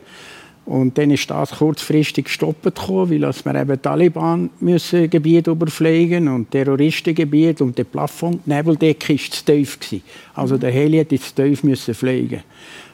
[0.72, 6.50] Und dann ist das kurzfristig gestoppt gekommen, weil wir eben Taliban müssen Gebiet überfliegen und
[6.50, 9.78] Terroristengebiet und der Plafond, die Nebeldecke war zu tief.
[9.78, 10.02] Gewesen.
[10.34, 12.44] Also der Heli musste zu tief müssen fliegen.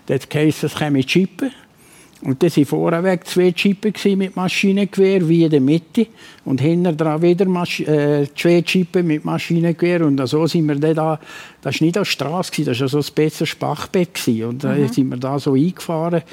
[0.08, 1.52] Dann heisst es, käme Chippen.
[2.24, 6.08] Und dann waren vorweg zwei Chippen mit Maschinengewehr, wie in der Mitte.
[6.46, 10.04] Und hinten dran wieder Masch äh, zwei Chippen mit Maschinengewehr.
[10.04, 11.20] Und so sind wir dann da,
[11.62, 14.28] das war nicht eine Straße, das war so ein besseres Spachbett.
[14.28, 14.88] Und da mhm.
[14.88, 16.24] sind wir da so eingefahren.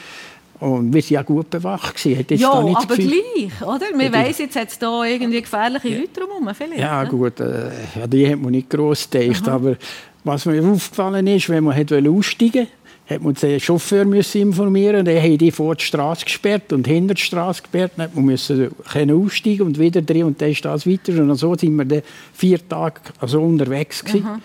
[0.61, 2.05] Und wir waren ja gut bewacht.
[2.05, 3.87] Ja, aber Gefühl, gleich, oder?
[3.97, 5.99] Man weiss, jetzt hat es da irgendwie gefährliche ja.
[5.99, 6.81] Leute drumherum, vielleicht.
[6.81, 7.09] Ja, ne?
[7.09, 9.49] gut, äh, ja, die hat man nicht gross gedacht.
[9.49, 9.57] Aha.
[9.57, 9.77] Aber
[10.23, 12.69] was mir aufgefallen ist, wenn man aussteigen wollte,
[13.07, 17.15] hat man den Chauffeur müssen informieren Der hat die vor die Straße gesperrt und hinter
[17.15, 17.93] die Straße gesperrt.
[17.97, 21.13] Dann man musste aussteigen und wieder drin und dann ist das weiter.
[21.21, 24.25] Und so sind wir dann vier Tage also unterwegs gewesen.
[24.25, 24.43] Mhm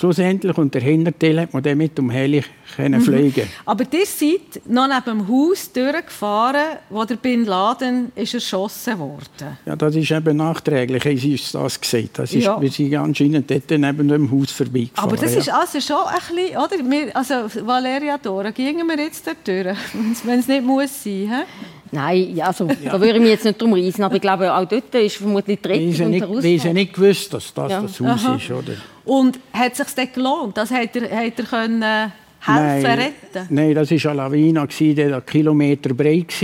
[0.00, 0.56] schlussendlich.
[0.56, 2.42] Und der Hinterteil hat man dann mit dem Heli
[2.78, 3.00] mhm.
[3.00, 8.98] fliegen Aber ihr seid noch neben dem Haus durchgefahren, wo der Bin Laden ist erschossen
[8.98, 9.58] wurde.
[9.66, 12.10] Ja, das ist eben nachträglich, ist das gesehen.
[12.14, 12.60] Das ist, ja.
[12.60, 15.08] Wir sind anscheinend dort neben dem Haus vorbeigefahren.
[15.10, 16.90] Aber das ist also schon ein bisschen, oder?
[16.90, 17.34] Wir, also
[17.66, 19.76] Valeria Dora, gingen wir jetzt dort durch,
[20.24, 21.44] wenn es nicht muss sein, he?
[21.92, 22.92] Nein, also, ja.
[22.92, 25.58] da würde ich mich jetzt nicht drum reisen, aber ich glaube, auch dort ist vermutlich
[25.60, 26.42] die Rettung und der Ausfall.
[26.42, 27.82] Wir haben nicht gewusst, dass das ja.
[27.82, 28.36] das Haus Aha.
[28.36, 28.72] ist, oder?
[29.04, 30.56] Und hat es sich das gelohnt?
[30.56, 32.08] Das hat er, hat er können äh,
[32.40, 33.46] helfen, nein, retten?
[33.48, 36.34] Nein, das war eine Lawine, die war Kilometer breit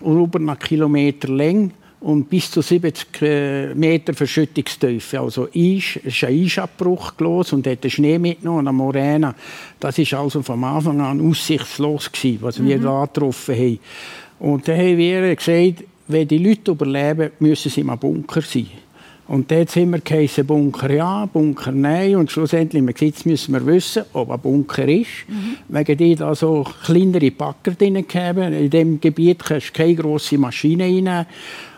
[0.00, 5.20] und über einen Kilometer lang und bis zu 70 äh, Meter Verschüttungstiefe.
[5.20, 9.34] Also Eis, es ist ein Eisabbruch los und hat den Schnee mitgenommen, eine Moräne.
[9.78, 12.68] Das war also von Anfang an aussichtslos, gewesen, was mhm.
[12.68, 13.78] wir da getroffen haben.
[14.40, 18.66] Und dann haben wir gesagt, wenn die Leute überleben, müssen sie im Bunker sein.
[19.28, 22.16] Und dort sind wir geheißen, Bunker ja, Bunker nein.
[22.16, 25.06] Und schlussendlich haben wir müssen wir wissen, ob ein Bunker ist.
[25.28, 25.56] Mhm.
[25.68, 28.52] Wegen die da so kleinere Packer drin haben.
[28.52, 31.26] In diesem Gebiet kannst du keine grosse Maschine reinnehmen.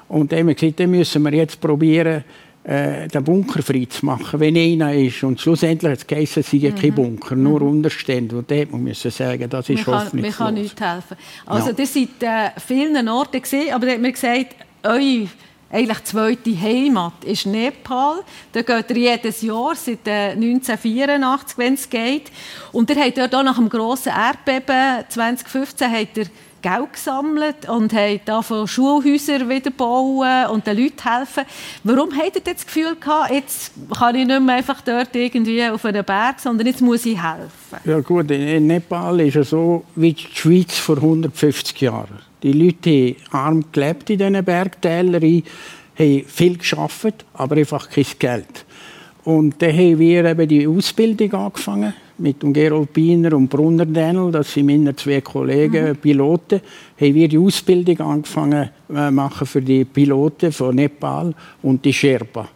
[0.08, 2.24] Und dann haben wir gesagt, dann müssen wir jetzt probieren,
[2.64, 5.22] äh, den Bunker frei zu machen, wenn einer ist.
[5.24, 6.74] Und schlussendlich hat es geheißen, es sei mhm.
[6.76, 7.68] kein Bunker, nur mhm.
[7.68, 8.36] Unterstände.
[8.36, 11.16] Und dort muss man sagen, das ist man kann, Man kann nicht helfen.
[11.46, 11.72] Also, ja.
[11.72, 15.28] das sind äh, vielen Orten gesehen, aber da hat man gesagt, eure
[15.72, 18.20] eigentlich zweite Heimat ist Nepal.
[18.52, 22.30] Da geht er jedes Jahr, seit 1984, wenn es geht.
[22.72, 26.26] Und er hat dort auch nach dem grossen Erdbeben 2015 hat er
[26.62, 31.44] Geld gesammelt und hat von Schulhäuser wieder bauen und den Leuten helfen.
[31.84, 35.84] Warum hat er das Gefühl gehabt, jetzt kann ich nicht mehr einfach dort irgendwie auf
[35.84, 37.78] einem Berg, sondern jetzt muss ich helfen?
[37.84, 42.20] Ja gut, in Nepal ist es so wie die Schweiz vor 150 Jahren.
[42.42, 45.42] Die Leute haben arm gelebt in diesen Bergtälern,
[45.98, 48.64] haben viel geschafft, aber einfach kein Geld.
[49.24, 54.30] Und dann haben wir eben die Ausbildung angefangen mit dem Gerold Biener und Brunner Daniel,
[54.30, 55.96] das sind meine zwei Kollegen, mhm.
[55.96, 56.60] Piloten,
[57.00, 62.48] haben wir die Ausbildung angefangen äh, machen für die Piloten von Nepal und die Sherpa.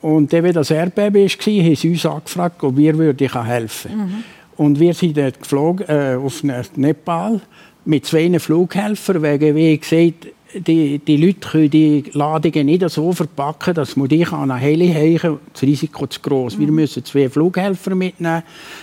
[0.00, 3.98] Und dann, als das Erdbeben war, haben sie uns angefragt, ob wir helfen würden.
[3.98, 4.24] Mhm.
[4.56, 6.42] Und wir sind dort geflogen, äh, auf
[6.76, 7.40] Nepal
[7.84, 13.74] mit zwei Flughelfern, wegen, wie gesagt, die, die Leute können die Ladungen nicht so verpacken,
[13.74, 16.56] dass man die an eine Heli heichen Das Risiko zu groß.
[16.56, 16.60] Mhm.
[16.60, 18.42] Wir müssen zwei Flughelfer mitnehmen,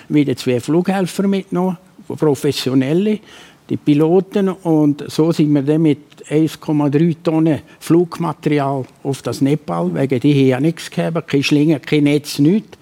[0.10, 3.19] wieder zwei Flughelfer mitnehmen, professionelle,
[3.69, 4.49] die Piloten.
[4.49, 10.47] Und so sind wir dann mit 1,3 Tonnen Flugmaterial auf das Nepal, wegen die haben
[10.47, 12.77] ja nichts gehabt, keine Schlinge, kein Netz, nichts.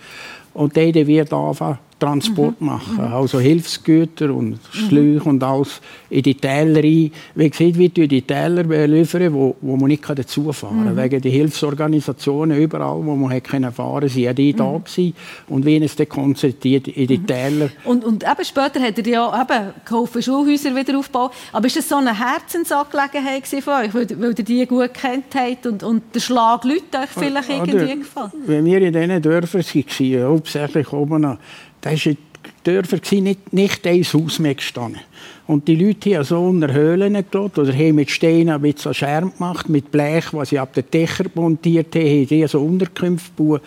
[0.53, 2.67] Und dann wird anfangen, Transport mhm.
[2.67, 2.95] machen.
[2.95, 3.13] Mhm.
[3.13, 5.27] Also Hilfsgüter und Schläuche mhm.
[5.27, 7.11] und alles in die Täler rein.
[7.35, 10.93] Wie gesagt, wir liefern die Täler liefern, wo, wo man nicht dazu fahren kann.
[10.95, 10.97] Mhm.
[10.97, 14.83] Wegen der Hilfsorganisationen überall, wo man fahren konnte, sind ja die da mhm.
[14.83, 15.13] gewesen.
[15.47, 17.27] Und wir es dann konzentriert in die mhm.
[17.27, 17.69] Täler.
[17.83, 21.31] Und, und eben später hat er ja eben geholfen, Schulhäuser wieder aufbauen.
[21.51, 25.65] Aber ist das so eine Herzensangelegenheit von euch, weil, weil ihr die gut kennt habt
[25.65, 28.31] und, und der Schlag Leute euch vielleicht irgendwie gefallen?
[28.45, 31.37] Wenn wir in diesen Dörfern waren, hauptsächlich oben an
[31.81, 32.17] da ist in
[32.63, 35.01] Dörfern nicht, nicht ein Haus mehr gestanden.
[35.47, 39.33] Und die Leute haben so unter Höhlen gelassen oder haben mit Steinen ein bisschen Scherm
[39.35, 43.61] gemacht, mit Blech, was sie ab den Dächern montiert haben, haben die so Unterkünfte gebaut.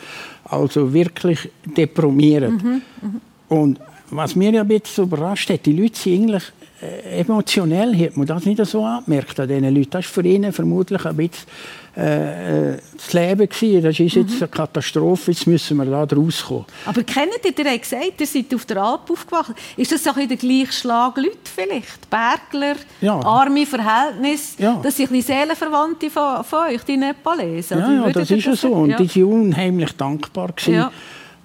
[0.45, 2.63] Also wirklich deprimierend.
[2.63, 3.11] Mhm, mh.
[3.49, 6.45] Und was mir ein bisschen überrascht hat, die Leute sind eigentlich
[6.83, 9.91] äh, emotionell, hat man das nicht so angemerkt an diesen Leuten.
[9.91, 11.49] Das war für ihnen vermutlich ein bisschen
[11.95, 13.83] äh, äh, das Leben gewesen.
[13.83, 16.65] Das ist jetzt eine Katastrophe, jetzt müssen wir da rauskommen.
[16.87, 19.53] Aber kennt ihr, ihr habt gesagt, ihr seid auf der Alp aufgewacht.
[19.77, 22.09] Ist das auch in der gleichen Schlag Leute vielleicht?
[22.09, 23.21] Bergler, ja.
[23.21, 24.81] arme Verhältnisse, ja.
[24.83, 27.79] das sind ein Seelenverwandte von, von euch, die Nepalesen?
[27.79, 28.73] Ja, ja das ist ja so.
[28.73, 30.75] Und die sind unheimlich dankbar gewesen.
[30.75, 30.93] Ja.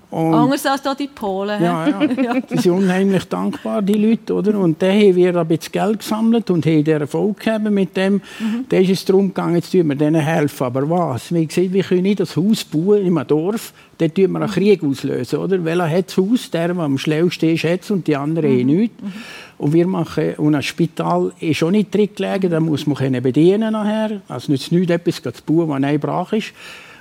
[0.10, 1.62] Und Anders als da die Polen.
[1.62, 2.39] Ja, ja.
[2.50, 4.34] Die sind unheimlich dankbar, die Leute.
[4.34, 4.58] Oder?
[4.58, 8.13] Und dann haben wir ein bisschen Geld gesammelt und haben den Erfolg gehabt mit dem.
[8.13, 8.65] Mhm.
[8.70, 10.63] Dann ist es darum gegangen, jetzt tun wir denen helfen.
[10.63, 11.34] Aber was?
[11.34, 14.50] Wir, gesehen, wir können nicht das Haus bauen in einem Dorf, dann tun wir einen
[14.50, 15.39] Krieg auslösen.
[15.39, 15.65] Oder?
[15.65, 16.52] Welcher hat das Haus?
[16.52, 18.65] Der, der am schnellsten ist, hat und die anderen mhm.
[18.65, 19.04] nichts.
[19.04, 19.13] Mhm.
[19.58, 23.74] Und wir machen, und ein Spital ist auch nicht drin gelegen, da muss man bedienen
[23.74, 24.22] nachher.
[24.30, 26.54] Also nützt nichts, etwas zu bauen, was nicht brach ist.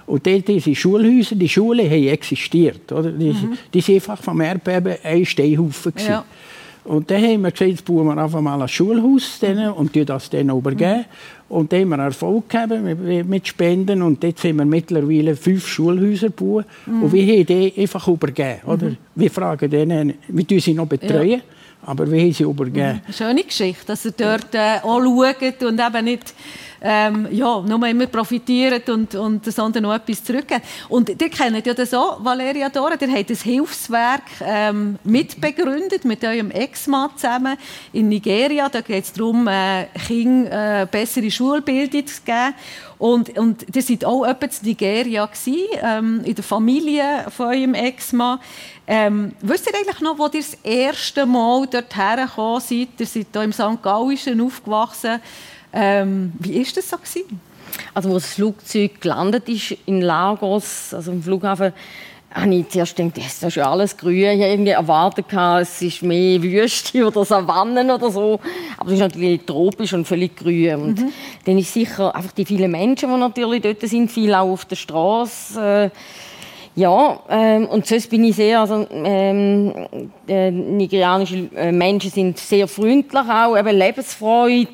[0.07, 2.92] Und dort diese Schulhäuser, die Schulen haben existiert.
[2.92, 3.11] Oder?
[3.11, 3.59] Die, mhm.
[3.73, 5.92] die sind einfach vom Erdbeben ein Steinhaufen.
[6.07, 6.25] Ja.
[6.85, 10.07] Und dann haben wir gesagt, jetzt bauen wir einfach mal ein Schulhaus denen und tun
[10.07, 10.99] das dann übergeben.
[10.99, 11.05] Mhm.
[11.49, 12.73] Und dann haben wir Erfolg gehabt
[13.27, 16.64] mit, Spenden und jetzt sind wir mittlerweile fünf Schulhäuser gebaut.
[16.87, 17.03] Mhm.
[17.03, 18.61] Und wir haben die einfach übergeben.
[18.66, 18.90] Oder?
[18.90, 18.97] Mhm.
[19.16, 21.31] Wir fragen denen, wir tun sie noch betreuen.
[21.31, 21.38] Ja.
[21.84, 23.00] Aber haben sie übergeben.
[23.12, 26.34] Schöne Geschichte, dass ihr dort äh, auch schaut und eben nicht
[26.80, 30.62] ähm, ja, nur immer profitieren und, und sondern noch etwas zurückgeben.
[30.88, 36.24] Und ihr kennt ja das auch, Valeria Dora, ihr habt das Hilfswerk ähm, mitbegründet mit
[36.24, 37.56] eurem Ex-Mann zusammen
[37.92, 38.68] in Nigeria.
[38.68, 42.54] Da geht es darum, äh, Kindern äh, bessere Schulbildung zu geben.
[42.98, 47.74] Und, und ihr seid auch etwa in Nigeria gewesen, ähm, in der Familie von eurem
[47.74, 48.38] Ex-Mann.
[48.88, 52.88] Ähm, wisst ihr eigentlich noch, wo ihr das erste Mal dorthin gekommen seid?
[52.99, 53.83] Ihr seid hier im St.
[53.83, 55.20] Gallischen aufgewachsen.
[55.72, 56.96] Ähm, wie war das so?
[56.96, 57.40] Gewesen?
[57.92, 61.72] Also, als das Flugzeug gelandet ist in Lagos, also im Flughafen,
[62.33, 64.16] habe ich zuerst gedacht, das ist ja alles grün.
[64.16, 68.40] Ich habe irgendwie erwartet, es ist mehr Wüste oder Savannen oder so.
[68.77, 70.75] Aber es ist natürlich tropisch und völlig grün.
[70.75, 71.12] Und mhm.
[71.44, 74.77] dann ist sicher einfach die vielen Menschen, die natürlich dort sind, viel auch auf der
[74.77, 75.61] Straße.
[75.61, 75.90] Äh,
[76.76, 79.72] ja, ähm, und sonst bin ich sehr, also ähm,
[80.28, 84.68] äh, nigerianische äh, Menschen sind sehr freundlich auch, eben Lebensfreude.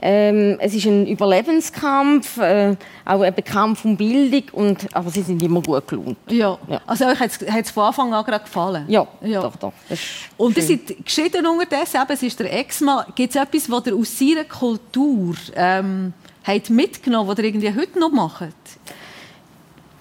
[0.00, 5.42] Ähm, es ist ein Überlebenskampf, äh, auch ein Kampf um Bildung, und, aber sie sind
[5.42, 6.16] immer gut gelaunt.
[6.28, 6.56] Ja.
[6.68, 6.80] ja.
[6.86, 8.84] also euch hat es von Anfang an gerade gefallen?
[8.86, 9.42] Ja, ja.
[9.42, 9.72] doch, doch.
[10.36, 13.06] und ihr seid geschieden unterdessen, eben, es ist der Ex-Mann.
[13.16, 16.12] Gibt es etwas, was ihr aus seiner Kultur ähm,
[16.44, 18.46] habt mitgenommen, was ihr irgendwie heute noch macht?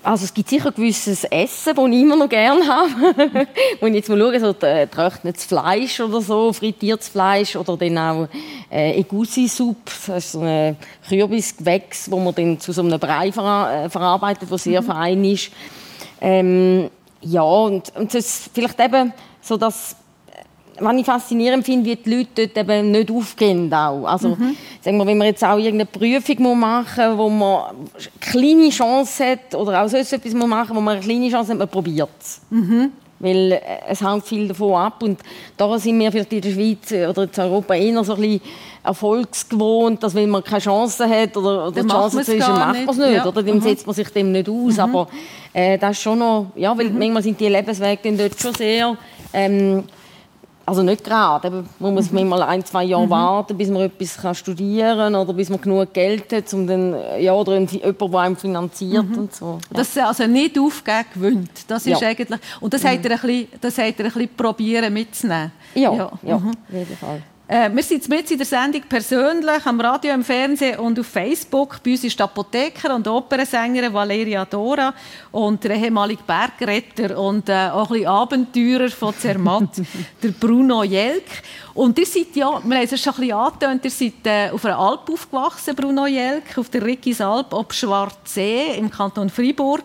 [0.04, 3.48] Also es gibt sicher gewisses Essen, das ich immer noch gerne habe.
[3.80, 8.28] Wenn ich jetzt mal schaue, so getrocknetes Fleisch oder so, frittiertes Fleisch oder dann auch
[8.72, 10.76] äh, Egusi-Suppe, das ist so ein
[11.08, 14.86] Kürbisgewächs, wo man dann zu so einem Brei ver äh, verarbeitet, der sehr mhm.
[14.86, 15.52] fein ist.
[16.20, 16.90] Ähm,
[17.22, 19.96] ja, und, und das vielleicht eben so das
[20.82, 23.74] was ich faszinierend finde, wie die Leute dort eben nicht aufgehen.
[23.74, 24.06] Auch.
[24.06, 24.56] Also, mhm.
[24.82, 29.26] sagen wir, wenn man jetzt auch irgendeine Prüfung machen muss, wo man eine kleine Chance
[29.26, 32.10] hat, oder auch sonst etwas machen muss, wo man eine kleine Chance hat, man probiert
[32.20, 32.42] es.
[32.50, 32.92] Mhm.
[33.20, 35.04] Weil äh, es hängt viel davon ab.
[35.04, 35.20] Und
[35.56, 38.42] da sind wir in der Schweiz oder in Europa eher so ein bisschen
[38.84, 42.90] erfolgsgewohnt, dass wenn man keine Chance hat oder, oder die Chance ist, dann macht man
[42.90, 43.12] es nicht.
[43.14, 43.26] Ja.
[43.28, 43.62] Oder dann mhm.
[43.62, 44.74] setzt man sich dem nicht aus.
[44.74, 44.80] Mhm.
[44.80, 45.08] Aber
[45.54, 46.98] äh, das ist schon noch, ja, weil mhm.
[46.98, 48.98] manchmal sind die Lebenswege dort schon sehr
[49.34, 49.84] ähm,
[50.66, 51.64] also nicht gerade.
[51.80, 52.28] Man muss mhm.
[52.28, 53.10] mal ein, zwei Jahre mhm.
[53.10, 56.96] warten, bis man etwas kann studieren kann oder bis man genug Geld hat, um dann,
[57.20, 59.18] ja, oder jemanden, der einem finanziert mhm.
[59.18, 59.60] und so.
[59.70, 59.78] Ja.
[59.78, 61.52] Das ist also nicht aufgeben gewöhnt.
[61.68, 62.08] Das ist ja.
[62.08, 62.88] eigentlich, und das mhm.
[62.88, 65.52] hat er ein bisschen, das hat er ein bisschen probieren mitzunehmen.
[65.76, 66.12] Ja, ja.
[66.24, 66.50] ja mhm.
[66.50, 67.24] auf jeden Fall.
[67.54, 71.84] Äh, wir sind jetzt in der Sendung persönlich, am Radio, im Fernsehen und auf Facebook.
[71.84, 74.94] Bei uns ist die Apotheker und Opernsängerin Valeria Dora
[75.34, 79.82] und der ehemalige Bergretter und äh, auch ein bisschen Abenteurer von Zermatt,
[80.24, 81.26] der Bruno Jelk.
[81.74, 84.66] Und ihr seid ja, wir haben es schon ein bisschen angetönt, ihr seid äh, auf
[84.66, 89.84] einer Alp aufgewachsen, Bruno Jelk, auf der Rickisalp ob Schwarzsee im Kanton Freiburg.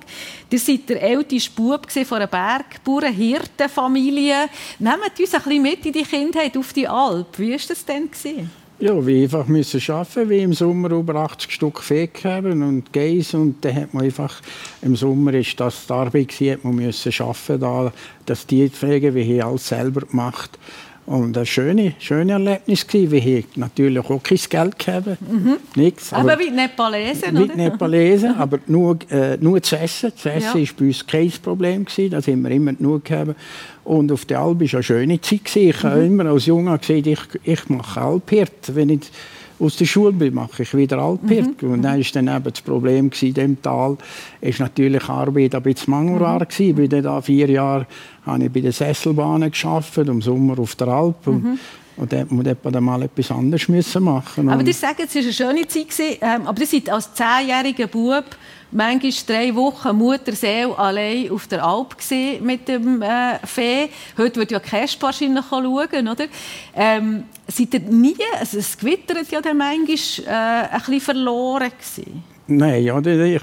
[0.51, 4.49] Ihr seid der älteste Bub von einer Bergbauern-Hirtenfamilie.
[4.79, 7.39] Nehmt uns ein bisschen mit in die Kindheit auf die Alp.
[7.39, 8.11] Wie war das denn?
[8.11, 8.51] Gewesen?
[8.79, 13.33] Ja, wir einfach müssen arbeiten, wie im Sommer über 80 Stück Feg haben und Geiss
[13.33, 14.43] und dann hat man einfach,
[14.83, 17.93] im Sommer ist das die Arbeit gewesen, hat man müssen arbeiten, da,
[18.27, 20.59] das Tier pflegen, wir haben alles selber gemacht.
[21.07, 23.11] Und ein schönes, schönes Erlebnis war.
[23.13, 25.07] Wir haben natürlich auch kein Geld gehabt.
[25.07, 25.57] Mhm.
[25.77, 26.13] Nichts.
[26.13, 30.13] Aber, aber wie Nepalesen, Wie die Nepalesen, aber nur, äh, nur zu essen.
[30.17, 30.71] Zu essen war ja.
[30.77, 31.85] bei uns kein Problem.
[31.85, 32.11] Gewesen.
[32.11, 33.37] Das haben wir immer genug gehabt.
[33.85, 35.45] Und auf der Alp war eine schöne Zeit.
[35.45, 35.69] Gewesen.
[35.69, 35.89] Ich mhm.
[35.89, 38.75] habe immer als Junge gesagt, ich, ich mache Alphirt.
[38.75, 39.11] Wenn ich
[39.59, 41.63] aus der Schule bin, mache ich wieder Alphirt.
[41.63, 41.71] Mhm.
[41.73, 43.97] Und dann war dann eben das Problem gewesen, in diesem Tal,
[44.41, 46.49] ist natürlich Arbeit ein bisschen mangelbar mhm.
[46.49, 46.83] gewesen.
[46.83, 47.87] Ich bin da vier Jahre
[48.27, 51.27] habe ich bei den Sesselbahnen gearbeitet, im Sommer auf der Alp.
[51.27, 51.59] Mhm.
[51.97, 54.49] Und da musste man mal etwas anderes machen.
[54.51, 56.19] Aber ich sage, es war eine schöne Zeit.
[56.21, 58.25] Ähm, aber ihr seid als zehnjähriger Bub
[58.71, 61.97] manchmal drei Wochen Mutterseele allein auf der Alp
[62.41, 63.89] mit dem äh, Fee.
[64.19, 66.27] Heute wird ja Kesp wahrscheinlich schauen, oder?
[66.75, 72.36] Ähm, seid ihr nie, also es gewittert ja dann manchmal, äh, ein bisschen verloren gewesen?
[72.49, 73.43] Nein, ja, da, ich,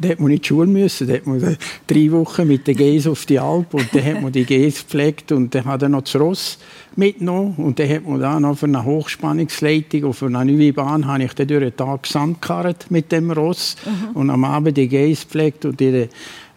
[0.00, 1.06] da hat man nicht Schule müssen.
[1.06, 4.32] Da hat man drei Wochen mit den Gäs auf die Alp und dann hat man
[4.32, 6.58] die Gäs gepflegt und dann hat er noch das Ross
[6.96, 11.22] mitgenommen und dann hat man da noch für eine Hochspannungsleitung auf eine neue Bahn habe
[11.22, 14.16] ich dann durch den Tag gesamtkarrt mit dem Ross mhm.
[14.16, 16.08] und am Abend die Gäs gepflegt und die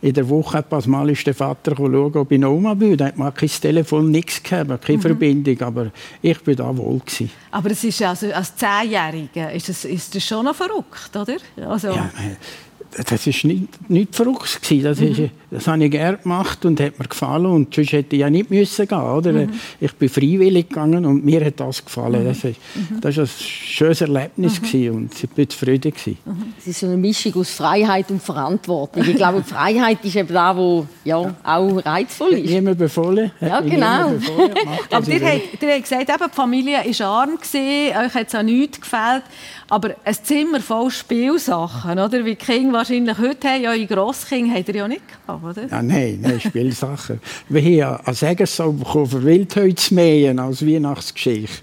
[0.04, 2.98] in der Woche etwas Mal ist der Vater schauen, ob ich noch Oma bin.
[2.98, 5.02] Da hat man kein Telefon, nichts gehabt, keine mhm.
[5.02, 7.32] Verbindung, aber ich bin da wohl gewesen.
[7.52, 11.38] Aber es ist also als Zehnjähriger ist das, ist das schon noch verrückt, oder?
[11.70, 12.12] Also ja,
[12.96, 14.60] das war nicht, nicht verrückt.
[14.84, 15.30] Das, ist, mhm.
[15.52, 17.46] das habe ich gerne gemacht und hat mir gefallen.
[17.48, 19.32] Und sonst hätte ich ja nicht müssen gehen oder?
[19.32, 19.54] Mhm.
[19.80, 22.24] Ich bin freiwillig gegangen und mir hat das gefallen.
[22.24, 22.28] Mhm.
[22.28, 23.02] Das, war, mhm.
[23.02, 24.94] das war ein schönes Erlebnis mhm.
[24.94, 25.94] und ich war zufrieden.
[26.06, 26.54] Mhm.
[26.58, 29.04] Es ist so eine Mischung aus Freiheit und Verantwortung.
[29.04, 31.36] Ich glaube, Freiheit ist eben da, wo ja, ja.
[31.44, 32.50] auch reizvoll ist.
[32.50, 33.32] Niemand befohlen.
[33.42, 34.10] Ja, genau.
[34.10, 34.52] Befohlen,
[34.92, 38.36] Aber ihr habt, ihr habt gesagt, eben, die Familie war arm, gewesen, euch hat es
[38.36, 39.24] an nichts gefällt.
[39.70, 42.26] Aber ein Zimmer voll Spielsachen, oder?
[42.26, 45.68] Wie die Kinder wahrscheinlich heute haben, ja, eure Grosskinder habt ihr ja nicht gehabt, oder?
[45.68, 47.22] Ja, nein, nein, Spielsachen.
[47.50, 51.62] Wir haben ja ein Segensau bekommen, für Wildheu zu mähen als Weihnachtsgeschichte.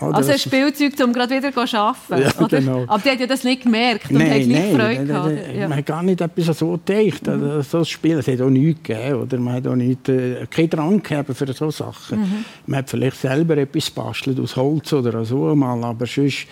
[0.00, 0.16] Oder?
[0.16, 2.22] Also ein Spielzeug, um gerade wieder zu arbeiten.
[2.22, 2.84] Ja, genau.
[2.88, 5.56] Aber die hat ja das nicht gemerkt und nein, hat nicht Freude gehabt.
[5.56, 5.68] Ja.
[5.68, 7.62] Man hat gar nicht etwas so gedacht, mhm.
[7.62, 8.18] so ein Spiel.
[8.18, 9.22] Es hat auch nichts gegeben.
[9.22, 9.38] Oder?
[9.38, 12.18] Man hat auch nicht, äh, keinen Drang gehabt für solche Sachen.
[12.18, 12.44] Mhm.
[12.66, 16.48] Man hat vielleicht selber etwas bastelt aus Holz oder so mal, aber sonst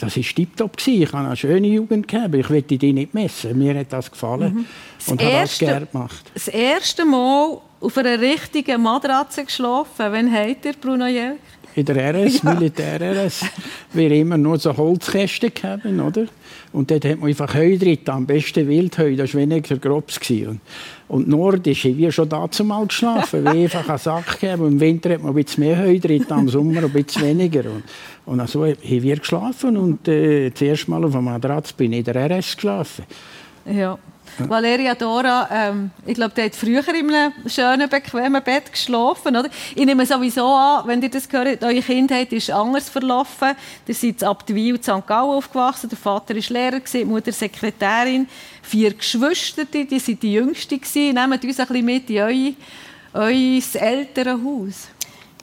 [0.00, 0.72] das war tiptop.
[0.86, 2.08] Ich hatte eine schöne Jugend.
[2.08, 2.34] Gehabt.
[2.34, 3.58] Ich möchte die nicht messen.
[3.58, 4.66] Mir hat das gefallen mhm.
[4.98, 6.30] das und habe das gerne gemacht.
[6.34, 10.06] Das erste Mal auf einer richtigen Matratze geschlafen.
[10.10, 11.38] Wann habt ihr, Bruno Jelk?
[11.74, 12.54] In der RS, ja.
[12.54, 13.44] Militär-RS.
[13.92, 16.26] Wir immer nur so Holzkästen gehabt, oder?
[16.72, 20.18] Und dort hat man einfach Heu drin, am besten Wildheu, das war weniger Grobs.
[20.30, 20.60] Und,
[21.08, 24.66] und nordisch, wie schon dazu mal geschlafen, wie einfach einen Sack gegeben.
[24.66, 25.98] Im Winter hat man ein bisschen mehr Heu
[26.30, 27.64] am Sommer ein bisschen weniger.
[27.70, 27.84] Und,
[28.26, 32.06] und so haben wir geschlafen und äh, das erste Mal auf dem Matratz bin ich
[32.06, 33.04] in der RS geschlafen.
[33.66, 33.98] Ja.
[34.38, 39.34] Valeria Dora, ähm, ich glaube, die hat früher in einem schönen, bequemen Bett geschlafen.
[39.36, 39.48] Oder?
[39.74, 43.54] Ich nehme sowieso an, wenn ihr das hört, eure Kindheit ist anders verlaufen.
[43.86, 45.06] Ihr seid ab Weil in St.
[45.06, 48.28] Gallen aufgewachsen, der Vater war Lehrer, die Mutter Sekretärin,
[48.62, 50.80] vier Geschwister, die sind die Jüngsten.
[50.94, 52.52] Nehmt uns ein bisschen mit in euer,
[53.14, 54.88] euer Elternhaus.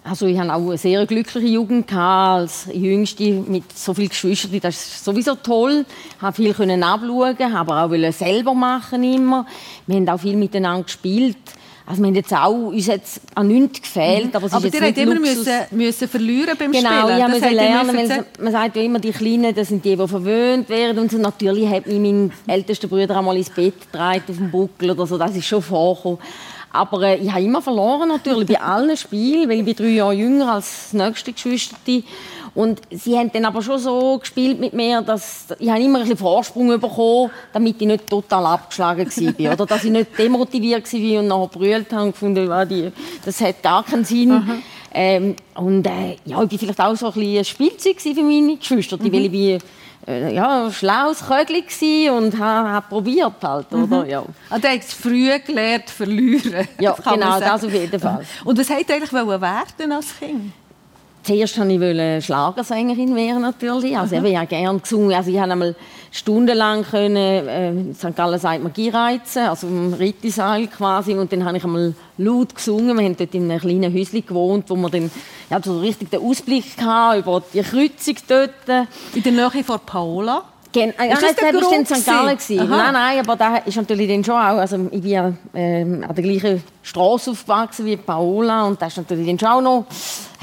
[0.05, 4.59] Also ich hatte auch eine sehr glückliche Jugend als Jüngste mit so vielen Geschwistern.
[4.61, 5.85] Das ist sowieso toll.
[6.13, 9.45] Ich konnte viel abschauen, aber auch selber machen immer.
[9.87, 11.37] Wir haben auch viel miteinander gespielt.
[11.85, 14.35] Also wir haben jetzt auch, uns jetzt an nichts gefehlt, mhm.
[14.35, 17.07] aber es aber ist jetzt nicht immer müssen, müssen verlieren beim genau, Spielen.
[17.07, 20.07] Genau, ich musste lernen, weil man sagt ja immer, die Kleinen, das sind die, die
[20.07, 21.17] verwöhnt werden und so.
[21.17, 25.17] Natürlich hat mich mein ältester Bruder einmal ins Bett getragen, auf dem Buckel oder so,
[25.17, 26.19] das ist schon vorgekommen.
[26.73, 30.13] Aber äh, ich habe immer verloren natürlich bei allen Spielen, weil ich bin drei Jahre
[30.13, 31.77] jünger als das nächste Geschwister.
[32.55, 36.17] Und sie haben dann aber schon so gespielt mit mir, dass ich immer ein bisschen
[36.17, 39.53] Vorsprung bekommen, damit ich nicht total abgeschlagen war.
[39.53, 42.91] oder dass ich nicht demotiviert war und nachher brüllt habe und gefunden,
[43.23, 44.61] das hat gar keinen Sinn.
[44.95, 48.57] Ähm, und äh, ja, ich war vielleicht auch so ein, bisschen ein Spielzeug für meine
[48.57, 49.11] Geschwister, mhm.
[49.11, 49.61] weil ich
[50.07, 51.63] ja, schlaues Kögli
[52.09, 53.83] und habe hab probiert halt, mhm.
[53.83, 54.05] oder?
[54.05, 54.23] Ja.
[54.49, 56.67] Also, du hast früh gelernt verlieren.
[56.79, 58.25] Ja, genau, das auf jeden Fall.
[58.43, 59.11] Und was wollt ihr eigentlich
[59.41, 60.53] werden als Kind?
[61.23, 63.97] Zuerst wollte ich Schlagersängerin werden natürlich.
[63.97, 65.13] Also ich habe gerne gesungen.
[65.13, 65.73] Also ich habe einmal
[66.13, 68.15] stundenlang können, äh, in St.
[68.15, 71.15] Gallen sagt man Gireizen, also im Rittisaal quasi.
[71.15, 72.97] Und dann habe ich einmal laut gesungen.
[72.97, 75.09] Wir haben dort in einem kleinen Häuschen gewohnt, wo wir dann
[75.49, 78.87] ja, so richtig den Ausblick hatten über die Kreuzung dort.
[79.15, 80.52] In der Nähe von Paola?
[80.73, 82.05] Gen ist das der war in St.
[82.05, 82.37] Gallen.
[82.69, 86.13] Nein, nein, aber da ist natürlich dann schon auch, also ich bin ja äh, an
[86.15, 89.85] der gleichen Straße aufgewachsen wie Paola und das ist natürlich dann schon auch noch,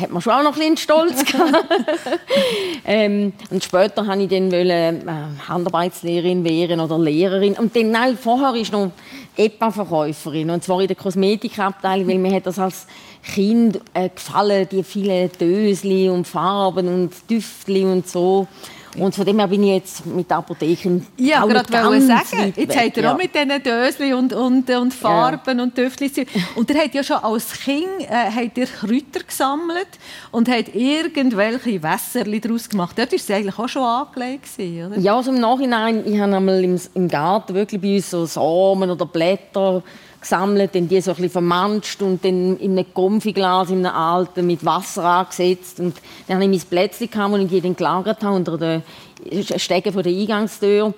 [0.01, 1.25] hat man schon auch noch ein bisschen Stolz
[2.87, 8.17] ähm, und später wollte ich dann wollen, äh, Handarbeitslehrerin werden oder Lehrerin und dann, nein,
[8.17, 8.93] vorher ist noch
[9.37, 12.87] EPA-Verkäuferin und zwar in der Kosmetikabteilung, weil mir hat das als
[13.23, 18.47] Kind äh, gefallen, die vielen Dösli und Farben und Düftli und so.
[18.99, 22.77] Und von dem her bin ich jetzt mit der Apotheke Ja, gerade wollte sagen, jetzt
[22.77, 23.13] habt ihr ja.
[23.13, 25.65] auch mit diesen Döschen und, und, und Farben ja.
[25.65, 26.27] und Düftchen.
[26.57, 29.89] Und ihr habt ja schon als Kind äh, habt ihr Kräuter gesammelt
[30.33, 32.99] und habt irgendwelche Wässerchen daraus gemacht.
[32.99, 34.99] Dort war es eigentlich auch schon angelegt, oder?
[34.99, 38.91] Ja, also im Nachhinein, ich habe einmal im, im Garten wirklich bei uns so Samen
[38.91, 39.83] oder Blätter
[40.21, 44.47] gesammelt, dann die so ein bisschen vermanscht und dann in einem Konfiglas, in einem alten,
[44.47, 45.81] mit Wasser angesetzt.
[45.81, 45.97] Und
[46.27, 48.83] dann habe ich mein Plätzchen, gehabt, das ich dann gelagert habe, unter den
[49.57, 50.95] Stegen der Eingangstür.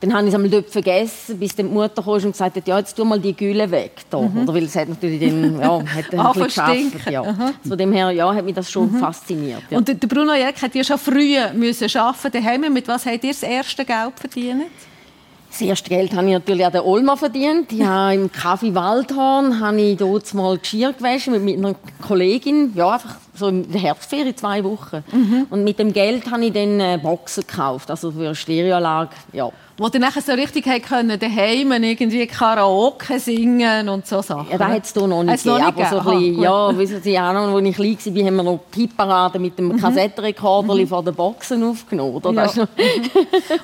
[0.00, 2.78] Dann habe ich es einmal dort vergessen, bis die Mutter kam und gesagt hat, ja,
[2.78, 3.92] jetzt tu mal die Gülle weg.
[4.08, 4.20] Da.
[4.20, 4.42] Mhm.
[4.42, 7.10] Oder weil es hat natürlich den, ja, hat ein bisschen geschafft.
[7.10, 7.52] Ja.
[7.66, 8.98] Von dem her ja, hat mich das schon mhm.
[8.98, 9.62] fasziniert.
[9.70, 9.78] Ja.
[9.78, 12.72] Und der Bruno Jäck hat ja schon früh müssen arbeiten.
[12.72, 14.66] Mit was habt ihr das erste Geld verdient?
[15.58, 17.72] Das erste Geld habe ich natürlich an der Olma verdient.
[17.72, 22.70] Ja, Im Kaffee Waldhorn habe ich dort mal Geschirr gewaschen mit einer Kollegin.
[22.76, 25.02] Ja, einfach so in der Herbstferien, zwei Wochen.
[25.10, 25.46] Mhm.
[25.50, 29.10] Und mit dem Geld habe ich dann Boxen gekauft, also für eine Stereoanlage.
[29.32, 29.50] Ja.
[29.80, 34.50] Wo ihr nachher so richtig können, daheim irgendwie Karaoke singen und so Sachen.
[34.50, 35.62] Ja, das hat es hier noch nicht gegeben.
[35.62, 38.42] Aber so ein bisschen, ja, wissen Sie, auch noch, als ich klein war, haben wir
[38.42, 39.76] noch Pipparaden mit dem mhm.
[39.80, 40.88] Kassettenrekorder mhm.
[40.88, 42.16] vor den Boxen aufgenommen.
[42.16, 42.32] Oder?
[42.32, 42.46] Ja.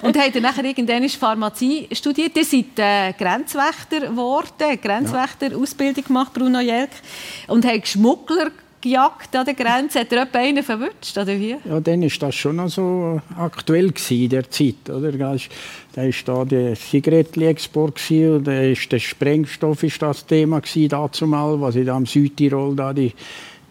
[0.03, 2.37] und habt ihr nachher irgendwann Pharmazie studiert?
[2.37, 6.91] Ihr seid äh, Grenzwächter geworden, Grenzwächter-Ausbildung gemacht, Bruno Jelk,
[7.49, 8.53] und habt Schmuggler
[8.85, 10.01] gejagt an der Grenze.
[10.01, 11.57] Hat er etwa einen verwünscht, oder wie?
[11.65, 14.89] Ja, dann war das schon noch so aktuell in der Zeit.
[14.89, 15.13] Oder?
[15.13, 15.33] Da
[16.03, 22.07] war da der Zigarettenexport und der Sprengstoff ist das Thema dazu mal, was da am
[22.07, 23.13] Südtirol da die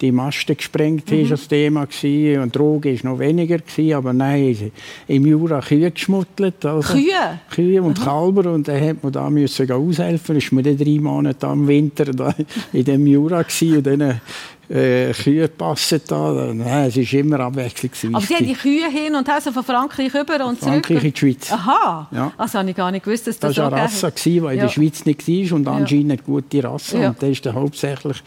[0.03, 1.29] die Masten gesprengt mhm.
[1.29, 2.41] das Thema gewesen.
[2.41, 4.71] und Drogen ist noch weniger gewesen, aber nein,
[5.07, 6.65] im Jura Kühe geschmuttelt.
[6.65, 7.39] Also Kühe?
[7.49, 8.21] Kühe und Aha.
[8.21, 10.35] Kälber und dann hat man da müssen aushelfen.
[10.35, 12.35] Ist man dann drei Monate im Winter da
[12.73, 14.21] in dem Jura gewesen, und dann
[14.69, 16.51] äh, Kühe passen da.
[16.53, 18.13] Nein, es ist immer abwechslungsreich.
[18.13, 20.85] Aber Sie haben die Kühe hin und her so von Frankreich rüber und zurück?
[20.85, 21.51] Frankreich in die Schweiz.
[21.51, 22.31] Aha, ja.
[22.37, 24.51] also habe ich gar nicht gewusst, dass das, das so war eine Rasse, die ja.
[24.51, 26.99] in der Schweiz nicht war und anscheinend eine gute Rasse.
[26.99, 27.09] Ja.
[27.09, 28.21] Und das ist hauptsächlich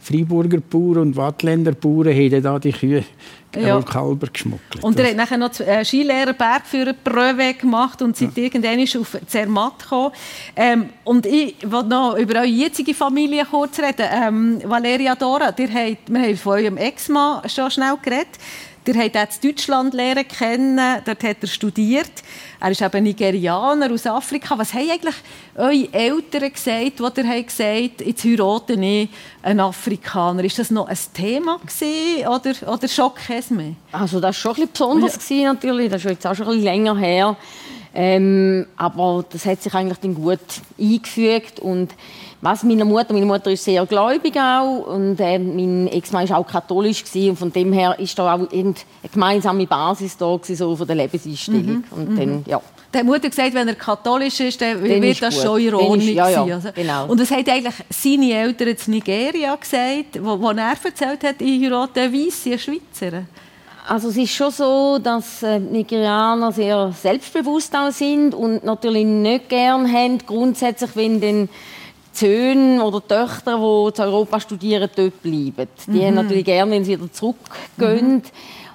[0.00, 3.04] Freiburger Bauern und Wattländer Bauern haben da die Kühe
[3.54, 3.82] ja.
[3.82, 4.82] Kälber geschmuggelt.
[4.82, 8.44] Und er hat nachher noch äh, Skilehrer Bergführer Pröve gemacht und sind ja.
[8.44, 10.12] irgendwann auf Zermatt gekommen.
[10.56, 14.06] Ähm, und ich wollte noch über eure jetzige Familie kurz reden.
[14.10, 15.68] Ähm, Valeria Dora, habt, wir
[16.22, 18.38] haben von eurem Ex-Mann schon schnell geredet.
[18.86, 22.10] Ihr habt in Deutschland lernen kennen, dort hat er studiert.
[22.58, 24.56] Er ist eben Nigerianer aus Afrika.
[24.58, 25.14] Was haben eigentlich
[25.54, 29.08] eure Eltern gesagt, als ihr gesagt jetzt heirate ich
[29.42, 30.42] einen Afrikaner?
[30.44, 33.74] Ist das noch ein Thema gewesen, oder, oder schon kein mehr?
[33.92, 35.52] Also das war schon ein bisschen besonders ja.
[35.52, 35.90] natürlich.
[35.90, 37.36] Das ist jetzt auch schon ein bisschen länger her.
[37.94, 40.38] Ähm, aber das hat sich eigentlich dann gut
[40.78, 41.90] eingefügt und
[42.40, 46.46] was meiner Mutter, meine Mutter ist sehr gläubig auch und äh, mein Ex-Mann war auch
[46.46, 48.74] katholisch gewesen, und von dem her ist da auch eine
[49.12, 51.84] gemeinsame Basis da gewesen, so von der Lebenseinstellung mhm.
[51.90, 52.44] und dann, mhm.
[52.46, 52.60] ja.
[52.92, 55.44] Die Mutter gesagt, wenn er katholisch ist, dann, dann wird ist das gut.
[55.44, 56.70] schon ironisch ist, ja, ja, also.
[56.74, 57.06] genau.
[57.06, 61.62] Und was haben eigentlich seine Eltern in Nigeria gesagt, wo, wo er erzählt hat, ich
[61.62, 63.24] heirate eine weisse Schweizer?
[63.90, 69.48] Also es ist schon so, dass äh, Nigerianer sehr selbstbewusst auch sind und natürlich nicht
[69.48, 71.48] gern haben, grundsätzlich, wenn dann
[72.12, 75.66] Söhne oder Töchter, die zu Europa studieren, dort bleiben.
[75.88, 76.04] Die mhm.
[76.04, 78.18] haben natürlich gerne, wenn sie wieder zurückgehen.
[78.18, 78.22] Mhm.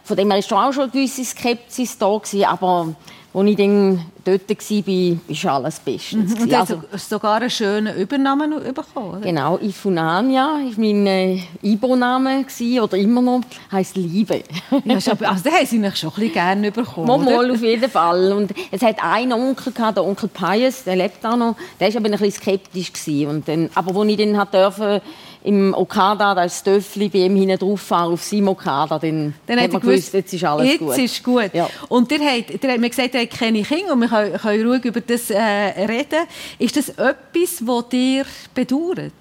[0.03, 2.93] Von dem her war auch schon eine gewisse Skepsis da, gewesen, aber
[3.35, 6.35] als ich dann dort war, war alles bestens.
[6.35, 6.41] Mhm.
[6.41, 9.19] Und du also, hast sogar einen schönen Übernamen bekommen, oder?
[9.19, 12.45] Genau, Ifunania war mein äh, Ibo-Name,
[12.81, 14.41] oder immer noch, heisst Liebe.
[14.85, 17.89] ja, also den haben sie mich schon ein bisschen gerne bekommen, Mal, mal, auf jeden
[17.89, 18.31] Fall.
[18.31, 21.97] Und es hat einen Onkel, gehabt, der Onkel Pius, der lebt auch noch, der war
[21.97, 22.93] aber ein bisschen skeptisch.
[22.93, 23.27] Gewesen.
[23.27, 25.01] Und dann, aber als ich dann durfte,
[25.45, 29.33] im Okada, da ist das Töffli bei ihm hinten drauf fahren, auf seinem Okada, dann,
[29.45, 30.97] dann hat man gewusst, jetzt ist alles jetzt gut.
[30.97, 31.53] Jetzt ist gut.
[31.53, 31.69] Ja.
[31.87, 34.67] Und ihr habt, ihr habt mir gesagt, ihr habt keine Kinder und wir können, können
[34.67, 36.25] ruhig über das äh, reden.
[36.57, 39.13] Ist das etwas, das dir bedauert?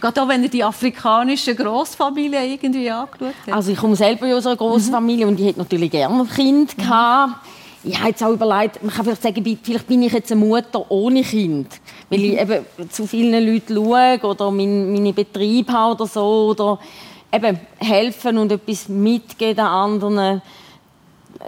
[0.00, 3.56] Gerade auch, wenn ihr die afrikanischen Grossfamilien irgendwie angeschaut habt.
[3.56, 5.32] Also ich komme selber aus einer Grossfamilie mhm.
[5.32, 6.82] und ich hätte natürlich gerne ein Kind mhm.
[6.82, 7.34] gehabt.
[7.84, 10.88] Ich habe jetzt auch überlegt, man kann vielleicht sagen, vielleicht bin ich jetzt eine Mutter
[10.88, 11.68] ohne Kind.
[12.12, 16.50] Weil ich eben zu vielen Leuten schaue oder meine Betriebe habe oder so.
[16.50, 16.78] Oder
[17.32, 20.42] eben helfen und etwas mitgeben den anderen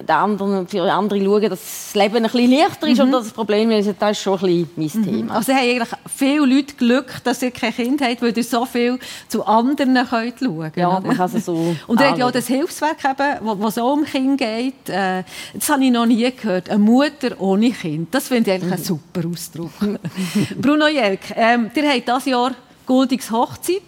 [0.09, 3.05] anderen, für andere schauen, dass das Leben ein bisschen leichter ist mhm.
[3.05, 5.05] und das Problem ist, das ist schon ein bisschen mein mhm.
[5.05, 5.35] Thema.
[5.37, 8.99] Also haben eigentlich viele Leute Glück, dass ihr kein Kind habt, weil ihr so viel
[9.29, 10.77] zu anderen könnt schauen könnt.
[10.77, 13.75] Ja, man kann es so Und ihr habt ja auch das Hilfswerk, eben, wo, es
[13.75, 14.89] so um Kinder geht.
[14.89, 15.25] Äh,
[15.55, 16.71] das habe ich noch nie gehört.
[16.71, 18.15] Eine Mutter ohne Kind.
[18.15, 18.79] Das finde ich eigentlich mhm.
[18.79, 19.73] ein super Ausdruck.
[20.61, 22.53] Bruno Jelk, ähm, ihr habt dieses Jahr
[22.87, 23.83] Goldigs Hochzeit.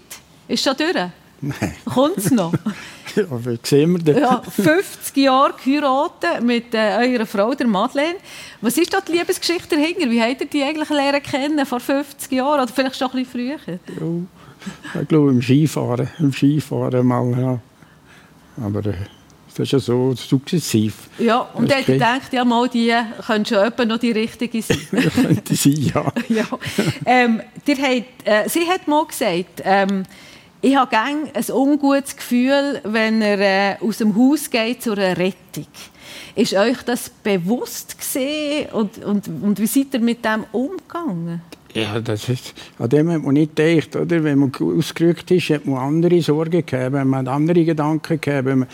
[0.48, 0.94] Ist schon durch?
[1.40, 1.74] Nein.
[1.84, 2.52] Kommt es noch?
[3.44, 4.20] wie sehen wir das?
[4.20, 8.16] Ja, 50 Jahre geheiratet mit äh, eurer Frau, der Madeleine.
[8.60, 10.10] Was ist da die Liebesgeschichte dahinter?
[10.10, 12.62] Wie habt ihr die eigentlich lernen kennen vor 50 Jahren?
[12.62, 13.78] Oder vielleicht schon ein bisschen früher?
[14.94, 16.08] Ja, ich glaube im Skifahren.
[16.18, 17.58] Im Skifahren mal, ja.
[18.62, 18.94] Aber äh,
[19.56, 21.08] das ist ja so sukzessiv.
[21.18, 22.92] Ja, und dann denkt ja mal, die
[23.26, 24.78] können schon noch die richtige sein.
[24.90, 26.12] könnte sein, ja.
[26.28, 26.44] ja.
[27.06, 30.04] Ähm, habt, äh, sie hat mal gesagt, ähm,
[30.66, 35.16] ich habe gerne ein ungutes Gefühl, wenn er äh, aus dem Haus geht zu einer
[35.16, 35.66] Rettung.
[36.34, 41.40] Ist euch das bewusst gesehen und, und, und wie seid ihr mit dem umgegangen?
[41.72, 43.94] Ja, das ist, an dem hat man nicht gedacht.
[43.94, 44.24] Oder?
[44.24, 48.66] Wenn man ausgerückt ist, hat man andere Sorgen gehabt, man hat andere Gedanken gehabt dazu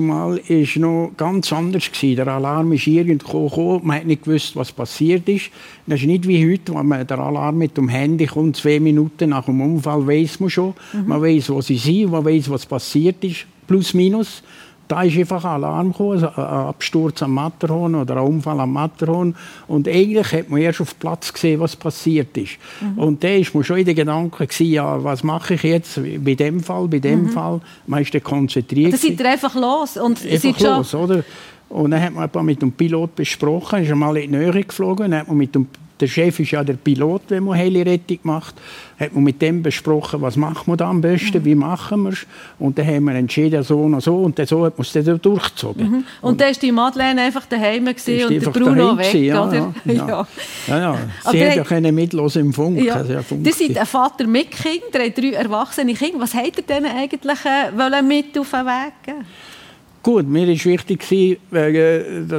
[0.00, 2.16] mal ist noch ganz anders gewesen.
[2.16, 5.50] Der Alarm ist irgendwo gekommen, man hat nicht gewusst, was passiert ist.
[5.86, 9.30] Das ist nicht wie heute, wenn man der Alarm mit dem Handy kommt, zwei Minuten
[9.30, 10.74] nach dem Unfall weiß man schon.
[10.92, 11.06] Mhm.
[11.06, 14.42] Man weiß, wo sie sind, man weiß, was passiert ist, plus minus.
[14.86, 18.72] Da ist einfach ein Alarm gekommen, also ein Absturz am Matterhorn oder ein Unfall am
[18.72, 19.34] Matterhorn.
[19.66, 22.58] Und eigentlich hat man erst auf Platz gesehen, was passiert ist.
[22.80, 22.98] Mhm.
[22.98, 26.34] Und da war man schon in den Gedanken, gewesen, ja, was mache ich jetzt bei
[26.34, 27.28] dem Fall, bei dem mhm.
[27.30, 27.60] Fall.
[27.86, 28.92] Man ist dann konzentriert.
[28.92, 29.96] Da seid ihr einfach los.
[29.96, 31.24] Und einfach los, oder?
[31.68, 35.20] Und dann hat man mit dem Pilot besprochen, ist einmal in die Nähe geflogen, dann
[35.20, 35.66] hat man mit dem
[36.00, 38.54] der Chef ist ja der Pilot, wenn man Helirettung macht.
[38.98, 41.44] Hat man mit dem besprochen, was machen wir da am besten, mhm.
[41.44, 42.26] wie machen wir es.
[42.58, 44.16] Und dann haben wir entschieden, so und so.
[44.16, 45.90] Und dann so hat man es dann durchgezogen.
[45.90, 46.04] Mhm.
[46.20, 49.72] Und, dann ist die Madeleine einfach daheim und der Bruno weg, gewesen, ja, oder?
[49.84, 50.26] Ja, ja.
[50.66, 50.98] ja, ja.
[51.30, 52.82] Sie hat ja keine mitlos im Funk.
[52.82, 52.94] Ja.
[52.94, 56.20] Also, ihr seid ein Vater mit Kindern, drei erwachsene Kinder.
[56.20, 59.24] Was habt ihr denn eigentlich äh, mit auf den Weg geben
[60.04, 61.00] Gut, mir war wichtig,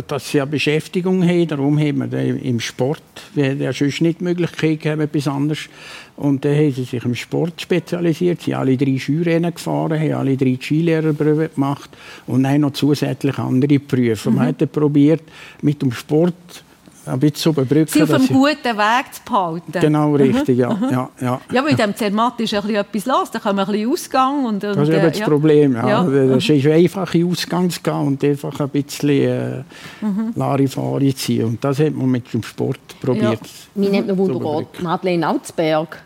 [0.08, 1.48] dass sie eine Beschäftigung haben.
[1.48, 3.02] Darum haben wir im Sport,
[3.34, 5.68] wir hatten ja sonst nicht die Möglichkeit gehabt, etwas anderes.
[6.16, 8.44] Und dann haben sie sich im Sport spezialisiert.
[8.44, 11.90] Sie haben alle drei Skirennen gefahren, haben alle drei Skilehrerprüfe gemacht
[12.28, 14.30] und dann noch zusätzlich andere Berufe.
[14.30, 14.36] Mhm.
[14.36, 15.24] Man hat probiert,
[15.64, 16.64] mit dem Sport
[17.06, 17.88] ein bisschen zu überbrücken.
[17.88, 19.80] Sie auf einem guten Weg zu behalten.
[19.80, 20.78] Genau, richtig, ja.
[20.92, 21.42] ja, ja.
[21.52, 24.46] ja weil in diesem Zermatt ist ein etwas los, da kommen wir ein bisschen Ausgang.
[24.46, 25.26] Und, und, das ist eben das ja.
[25.26, 25.88] Problem, ja.
[25.88, 26.28] ja.
[26.28, 29.64] Das ist einfach in Ausgang zu gehen und einfach ein bisschen äh,
[30.02, 30.34] mhm.
[30.36, 31.46] Larifari zu ziehen.
[31.46, 33.42] Und das hat man mit dem Sport probiert.
[33.42, 33.50] Ja.
[33.76, 36.02] Mir nennt man wunderbar Madeleine Altsberg.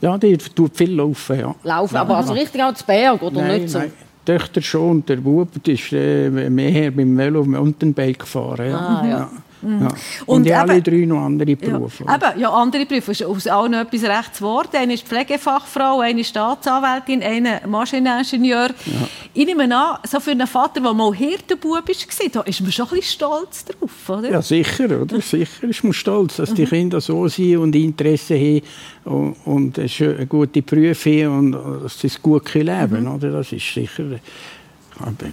[0.00, 1.54] Ja, die tut viel laufen, ja.
[1.62, 3.78] Laufen, aber also richtig Altsberg, oder nein, nicht so?
[3.78, 3.92] Nein.
[4.26, 8.70] Die Töchter schon, der Bub ist äh, mehr beim Velo Mountainbike gefahren.
[8.70, 8.78] Ja.
[8.78, 9.30] Ah, ja.
[9.62, 9.82] Mhm.
[9.82, 9.88] Ja.
[10.26, 12.04] Und, und alle eben, drei noch andere Berufe.
[12.04, 13.12] Ja, eben, ja, andere Berufe.
[13.12, 14.74] Es ist aus allen etwas recht zu Wort.
[14.74, 18.68] Eine ist Pflegefachfrau, eine Staatsanwältin, eine Maschineningenieur.
[18.68, 19.08] Ja.
[19.34, 22.86] Ich nehme an, so für einen Vater, der mal Hirtenbub war, da ist man schon
[22.86, 24.30] ein bisschen stolz drauf, oder?
[24.30, 25.20] Ja, sicher, oder?
[25.20, 26.68] sicher ist man stolz, dass die mhm.
[26.68, 28.62] Kinder so sind und Interesse haben
[29.04, 33.14] und, und eine gute Berufe haben und dass sie es gut leben mhm.
[33.14, 33.32] oder?
[33.32, 34.04] Das ist sicher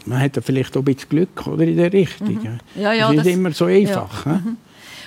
[0.05, 2.35] man hat ja vielleicht auch ein bisschen Glück oder, in der Richtung.
[2.35, 2.59] Mhm.
[2.81, 4.25] Ja, ja, das ist immer so einfach.
[4.25, 4.33] Ja.
[4.33, 4.57] Mhm.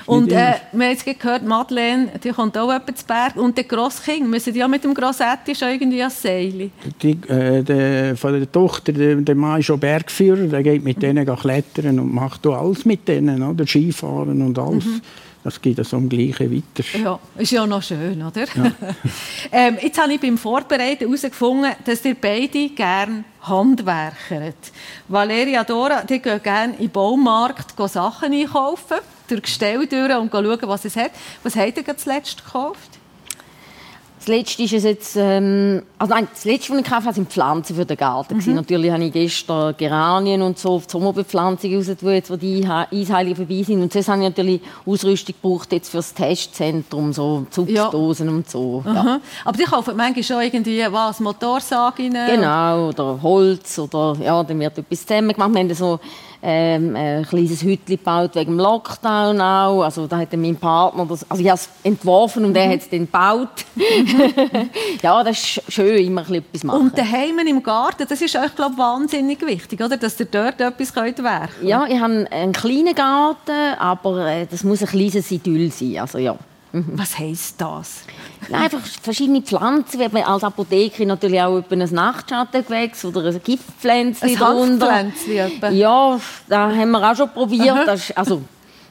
[0.07, 3.37] Und äh, wir haben jetzt gehört, Madeleine, die kommt auch etwa zu Berg.
[3.37, 6.71] Und die Grosskind müssen ja mit dem Grossetti schon irgendwie ans Seil.
[7.03, 11.03] Die, äh, der, von der Tochter, der, der Mann ist schon Bergführer, der geht mit
[11.03, 13.67] denen klettern und macht alles mit denen, oder?
[13.67, 14.85] Skifahren und alles.
[14.85, 15.01] Mhm.
[15.45, 16.99] Das geht so am Gleichen weiter.
[16.99, 18.45] Ja, ist ja noch schön, oder?
[18.45, 18.73] Ja.
[19.53, 24.71] ähm, jetzt habe ich beim Vorbereiten herausgefunden, dass ihr beide gerne handwerkert.
[25.09, 30.59] Valeria Dora, die gehen gerne in den Baumarkt Sachen einkaufen, durch Gestell durch und schauen,
[30.63, 31.11] was es hat.
[31.43, 33.02] Was habt ihr zuletzt gekauft?
[34.23, 37.75] Das letzte ist jetzt, ähm, also nein, das letzte, was ich gekauft habe, sind Pflanzen
[37.75, 38.37] für den Garten.
[38.37, 38.55] Mhm.
[38.55, 43.35] Natürlich habe ich gestern Geranien und so, die Sommerbepflanzung raus, wo jetzt wo die Eisheiligen
[43.35, 43.83] vorbei sind.
[43.83, 48.33] Und sonst habe ich natürlich Ausrüstung gebraucht jetzt für das Testzentrum, so Zupfdosen ja.
[48.33, 48.85] und so.
[48.87, 49.21] Ja.
[49.45, 54.79] Aber die kaufen manchmal schon irgendwie was, Motorsage Genau, oder Holz oder ja, dann wird
[54.79, 55.53] etwas zusammen gemacht.
[55.53, 55.99] Wir haben so
[56.43, 59.83] ähm, ein kleines Hütchen gebaut wegen dem Lockdown auch.
[59.83, 62.91] Also da hat mein Partner das, also ich habe es entworfen und er hat es
[62.91, 63.65] dann gebaut.
[65.03, 66.81] ja, das ist schön, immer ein etwas machen.
[66.81, 69.97] Und daheim im Garten, das ist euch glaube wahnsinnig wichtig, oder?
[69.97, 71.67] Dass ihr dort etwas könnt werken.
[71.67, 75.99] Ja, ich habe einen kleinen Garten, aber äh, das muss ein kleines Idyll sein.
[75.99, 76.37] Also ja.
[76.73, 76.93] Mhm.
[76.95, 78.05] Was heisst das?
[78.51, 85.07] Einfach verschiedene Pflanzen, wie man als Apothekerin natürlich auch ein Nachtschattengewächs oder ein Giftpflänzchen drunter.
[85.71, 86.19] Ja,
[86.49, 87.89] da haben wir auch schon probiert.
[87.89, 88.43] Ist, also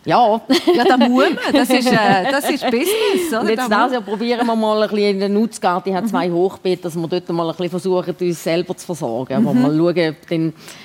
[0.04, 0.42] ja.
[0.76, 1.38] ja, da muss man.
[1.54, 3.30] Das ist, äh, das ist Business.
[3.30, 3.42] Oder?
[3.42, 5.92] Und jetzt da das Jahr probieren wir mal ein bisschen in den Nutzgarten.
[5.92, 6.34] Ich habe zwei mhm.
[6.34, 9.44] Hochbeete, dass wir dort mal ein bisschen versuchen, uns selber zu versorgen.
[9.44, 9.62] Mhm.
[9.62, 10.32] Mal schauen, ob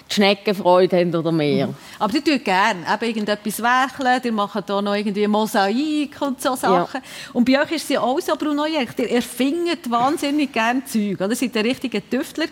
[0.09, 1.68] die Schnecken Freude haben oder mehr.
[1.68, 1.74] Mhm.
[1.98, 4.22] Aber die tun gerne eben irgendetwas wächeln.
[4.22, 7.00] Die machen hier noch irgendwie Mosaik und so Sachen.
[7.02, 7.32] Ja.
[7.32, 11.20] Und bei euch ist es ja auch so, Bruno Jelch, ihr erfindet wahnsinnig gerne Zeug.
[11.20, 12.46] Ihr seid der richtige Tüftler.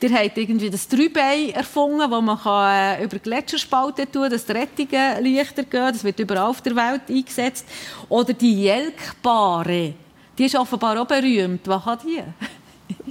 [0.00, 4.44] Ihr habt irgendwie das Dreibein erfunden, wo man kann, äh, über Gletscherspalten tun kann, dass
[4.44, 5.92] die Rettungen leichter gehen.
[5.92, 7.66] Das wird überall auf der Welt eingesetzt.
[8.08, 9.94] Oder die Jelkbare,
[10.36, 11.66] die ist offenbar auch berühmt.
[11.68, 12.22] Was hat die?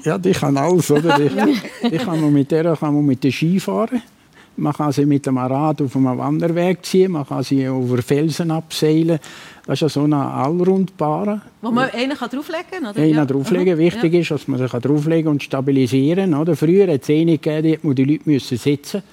[0.04, 1.20] Ja, die kann alles, oder?
[1.20, 1.32] Ich,
[1.92, 4.02] ich kann mit der kann man mit der Ski fahren.
[4.58, 8.52] Man kann sie mit dem Rad auf einem Wanderweg ziehen, man kann sie über Felsen
[8.52, 9.20] abseilen.
[9.66, 11.42] Das ist ja so eine Allrundbahn.
[11.62, 12.86] Wo man einen drauflegen kann?
[12.86, 13.26] Einen ja.
[13.26, 13.78] drauflegen.
[13.78, 14.20] Wichtig ja.
[14.22, 16.56] ist, dass man sich drauflegen und stabilisieren kann.
[16.56, 19.04] Früher hat es eine gegeben, die die Leute sitzen müssen.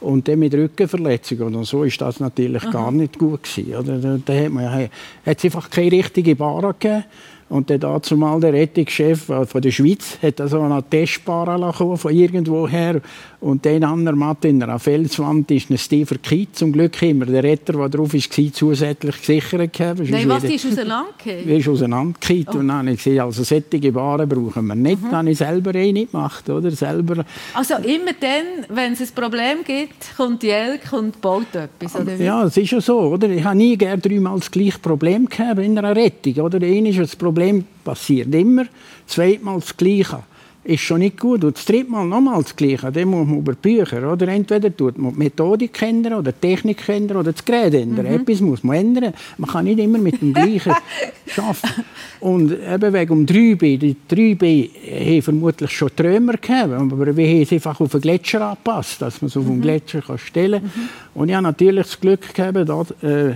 [0.00, 2.70] Und dann mit Rückenverletzungen und so ist das natürlich Aha.
[2.70, 3.74] gar nicht gut gewesen.
[3.74, 4.18] Oder?
[4.24, 4.90] Da hat, man, hat
[5.24, 7.04] es einfach keine richtige Bahn gegeben.
[7.48, 12.66] Und der dazumal der Rettungschef äh, von der Schweiz hat also eine Testbahn von irgendwo
[12.66, 13.00] her
[13.40, 16.56] und den anderen Matt in einer Felswand ist ein Steve Kit.
[16.56, 20.00] Zum Glück immer der Retter, der drauf war, zusätzlich gesichert gehabt.
[20.08, 21.46] Nein, was, die ist auseinandergefallen?
[21.46, 22.46] Die ist auseinandergefallen.
[22.48, 22.58] Oh.
[22.58, 25.00] Und dann habe ich gesagt, also solche Bahnen brauchen wir nicht.
[25.00, 25.04] Mhm.
[25.04, 26.70] Dann habe ich selber eh nicht gemacht, oder?
[26.70, 27.24] Selber.
[27.54, 32.16] Also immer dann, wenn es ein Problem gibt, kommt die Elk und baut etwas, oder
[32.16, 33.28] Ja, das ist ja so, oder?
[33.28, 36.60] Ich habe nie gerne dreimal das gleiche Problem gehabt in einer Rettung, oder?
[36.60, 37.35] Einmal ist das Problem
[37.84, 38.66] passiert immer,
[39.06, 40.22] zweimal das Gleiche
[40.66, 41.44] ist schon nicht gut.
[41.44, 42.90] Und das dritte Mal nochmal das Gleiche.
[42.90, 44.28] Dann muss man über Bücher, oder?
[44.28, 48.06] Entweder tut man die Methodik ändern oder die Technik ändern oder das Gerät ändern.
[48.06, 48.20] Mhm.
[48.20, 49.14] Etwas muss man ändern.
[49.38, 50.72] Man kann nicht immer mit dem Gleichen
[51.36, 51.84] arbeiten.
[52.20, 54.70] Und eben wegen um 3B, die 3B
[55.06, 59.22] haben vermutlich schon Trümmer gehabt, aber wir haben es einfach auf den Gletscher angepasst, dass
[59.22, 59.62] man es auf den mhm.
[59.62, 60.82] Gletscher kann stellen kann.
[60.82, 61.20] Mhm.
[61.20, 63.34] Und ich habe natürlich das Glück gehabt, dass äh,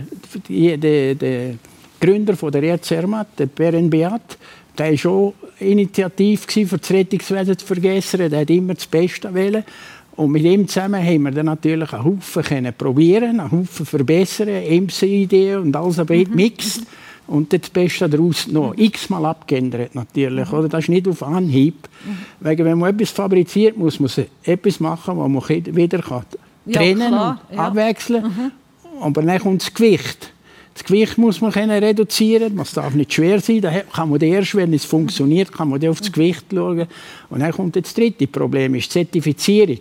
[0.78, 1.54] der, der
[2.00, 2.90] Gründer von der ERZ
[3.38, 4.38] der Beren Beat,
[4.78, 8.30] der war schon initiativ für das Rettungswesen zu vergessen.
[8.30, 9.64] Der hat immer das Beste wählen.
[10.16, 14.48] Und mit ihm zusammen haben wir dann natürlich einen Haufen können probieren, einen Haufen verbessern,
[14.48, 16.34] MC-Ideen und alles aber mhm.
[16.34, 16.86] mixed.
[17.26, 20.50] Und das Beste daraus noch x-mal abgeändert natürlich.
[20.50, 20.58] Mhm.
[20.58, 20.68] Oder?
[20.68, 21.88] Das ist nicht auf Anhieb.
[22.04, 22.18] Mhm.
[22.40, 24.10] Weil wenn man etwas fabriziert, muss man
[24.42, 26.24] etwas machen, was man wieder kann
[26.70, 27.66] trennen ja, und ja.
[27.66, 28.32] abwechseln kann.
[28.32, 29.02] Mhm.
[29.02, 30.32] Aber dann kommt das Gewicht.
[30.80, 33.60] Das Gewicht muss man reduzieren, es darf nicht schwer sein.
[33.60, 36.86] Da kann man erst, wenn es funktioniert, kann man auf das Gewicht schauen.
[37.28, 39.80] Und dann kommt das dritte Problem, ist die Zertifizierung.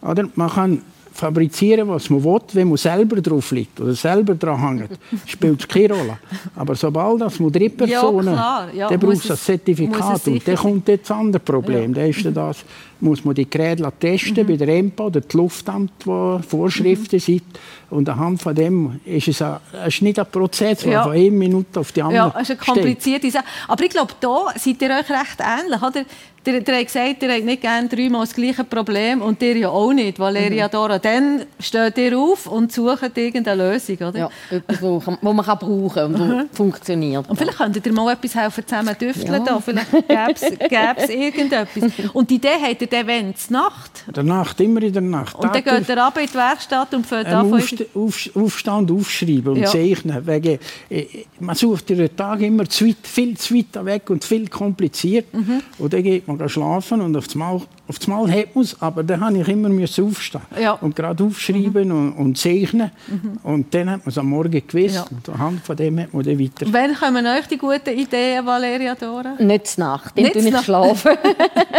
[0.00, 0.26] Oder?
[0.34, 0.82] Man kann
[1.12, 5.92] fabrizieren, was man will, wenn man selber drauf liegt oder selber dran hängt, spielt keine
[5.92, 6.18] Rolle.
[6.56, 10.88] Aber sobald das man Drittpersonen, ja, ja, dann braucht es ein Zertifikat und dann kommt
[10.88, 11.92] jetzt das andere Problem.
[11.92, 12.00] Ja.
[12.00, 12.64] Dann ist das,
[13.00, 14.46] muss man die Geräte testen mhm.
[14.46, 17.20] bei der EMPA oder die Luftamt, wo Vorschriften mhm.
[17.20, 17.42] sind.
[17.90, 21.02] Und anhand von dem ist es, ein, es ist nicht ein Prozess, der ja.
[21.02, 23.44] von einer Minute auf die andere Ja, es ist eine komplizierte Sache.
[23.66, 25.82] Aber ich glaube, da seid ihr euch recht ähnlich.
[25.82, 26.04] Oder?
[26.48, 29.68] Ihr, ihr habt gesagt, ihr habt nicht gerne dreimal das gleiche Problem und ihr ja
[29.68, 30.70] auch nicht, Valeria mhm.
[30.70, 30.98] Dora.
[30.98, 34.18] Dann steht ihr auf und sucht irgendeine Lösung, oder?
[34.18, 36.48] Ja, etwas, wo, wo man kann brauchen und mhm.
[36.50, 37.28] funktioniert.
[37.28, 39.32] Und vielleicht könntet ihr mal etwas helfen, zusammen tüfteln.
[39.32, 39.38] Ja.
[39.40, 39.60] Da.
[39.60, 41.92] Vielleicht gäbe es irgendetwas.
[42.14, 43.34] Und die Idee habt ihr dann, wenn?
[43.50, 44.04] Nacht?
[44.14, 45.34] Der Nacht, immer in der Nacht.
[45.36, 47.52] Und dann geht ihr ab in die Werkstatt und fängt an...
[47.52, 49.66] Aufst auf, Aufstand aufschreiben und ja.
[49.66, 50.26] zeichnen.
[50.26, 50.58] Wegen,
[50.90, 51.06] äh,
[51.40, 55.32] man sucht den Tag immer zu weit, viel zu weit weg und viel kompliziert.
[55.32, 55.62] Mhm.
[55.78, 58.80] Und dann geht man schlafen und auf das Mal, auf das Mal hat man es,
[58.82, 59.70] aber dann musste ich immer
[60.08, 60.72] aufstehen ja.
[60.72, 62.12] und gerade aufschreiben mhm.
[62.12, 62.90] und, und, zeichnen.
[63.06, 63.40] Mhm.
[63.42, 65.06] Und dann hat man es am Morgen gewusst ja.
[65.10, 66.66] und anhand von dem hat man dann weiter...
[66.70, 69.34] Wann kommen euch die guten Ideen, Valeria Dora?
[69.38, 71.16] Nicht Nacht, dann nicht ich schlafen.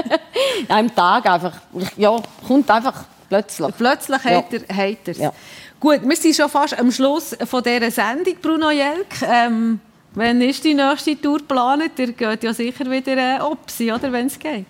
[0.68, 1.54] Am Tag einfach,
[1.96, 2.16] ja,
[2.48, 3.78] kommt einfach plötzlich.
[3.78, 4.32] Plötzlich ja.
[4.32, 5.34] hat er, hat er ja.
[5.80, 9.22] Gut, wir sind schon fast am Schluss von dieser Sendung, Bruno Jelk.
[9.22, 9.80] Ähm,
[10.14, 11.98] wann ist die nächste Tour geplant?
[11.98, 14.66] Ihr geht ja sicher wieder äh, Opsi, oder, wenn es geht.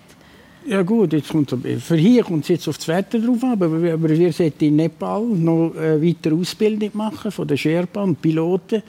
[0.70, 1.50] Ja gut, jetzt kommt,
[1.80, 4.76] für hier kommt es jetzt auf das Wetter drauf an, aber, wir, wir sollten in
[4.76, 8.84] Nepal noch äh, weiter Ausbildung machen von den Sherpa und Piloten.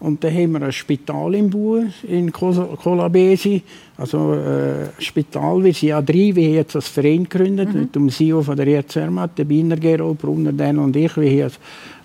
[0.00, 3.62] Und dann haben wir ein Spital im Bau in Colabesi.
[3.96, 7.80] Also äh, Spital, wir sind ja drei, wir haben jetzt als Verein gegründet, mhm.
[7.80, 11.16] mit dem CEO von der EZRMAT, der Biner Gerold, Brunner, Dan und ich.
[11.16, 11.52] Wir haben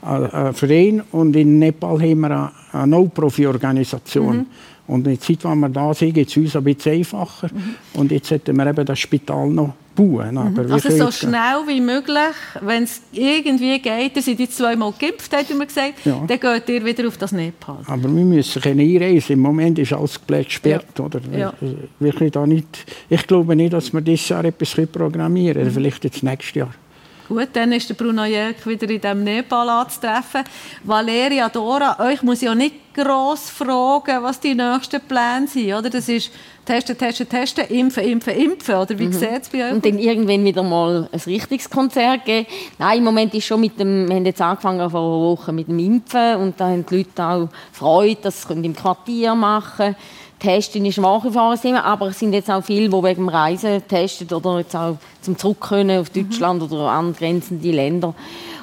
[0.06, 4.38] einen Verein und in Nepal haben wir eine, No-Profi-Organisation.
[4.38, 4.46] Mhm.
[4.88, 7.50] Und in der Zeit, wo wir da sind, geht es uns ein bisschen einfacher.
[7.52, 8.00] Mhm.
[8.00, 10.38] Und jetzt hätten wir eben das Spital noch bauen.
[10.38, 10.72] Aber mhm.
[10.72, 15.50] Also so schnell wie möglich, wenn es irgendwie geht, ihr seid jetzt zweimal geimpft, hat
[15.58, 16.24] man gesagt, ja.
[16.28, 17.80] dann geht ihr wieder auf das Nepal.
[17.88, 19.34] Aber wir müssen einreisen.
[19.34, 20.86] Im Moment ist alles gesperrt.
[21.00, 21.06] Ja.
[21.06, 21.22] Oder?
[21.36, 21.54] Ja.
[22.00, 25.70] Wirklich da nicht, ich glaube nicht, dass wir dieses Jahr etwas programmieren können.
[25.70, 25.74] Mhm.
[25.74, 26.74] Vielleicht jetzt nächstes Jahr.
[27.28, 30.44] Gut, dann ist der Bruno Jörg wieder in diesem Nepal anzutreffen.
[30.84, 35.74] Valeria Dora, euch muss ja nicht gross fragen, was die nächsten Pläne sind.
[35.74, 35.90] Oder?
[35.90, 36.32] Das ist
[36.66, 38.76] testen, testen, testen, impfen, impfen, impfen.
[38.76, 39.14] Oder wie mhm.
[39.14, 39.74] sieht es bei euch?
[39.74, 42.48] Und dann irgendwann wieder mal ein richtiges Konzert geben.
[42.78, 45.68] Nein, im Moment ist schon mit dem, wir haben jetzt angefangen vor einer Woche mit
[45.68, 49.96] dem Impfen und da haben die Leute auch Freude, dass sie im Quartier machen können.
[50.46, 53.26] Testen ist nach wie vor ein Thema, aber es sind jetzt auch viele, die wegen
[53.26, 56.72] dem Reisen testen oder jetzt auch zum Zurück können auf Deutschland mhm.
[56.72, 58.14] oder angrenzende Länder.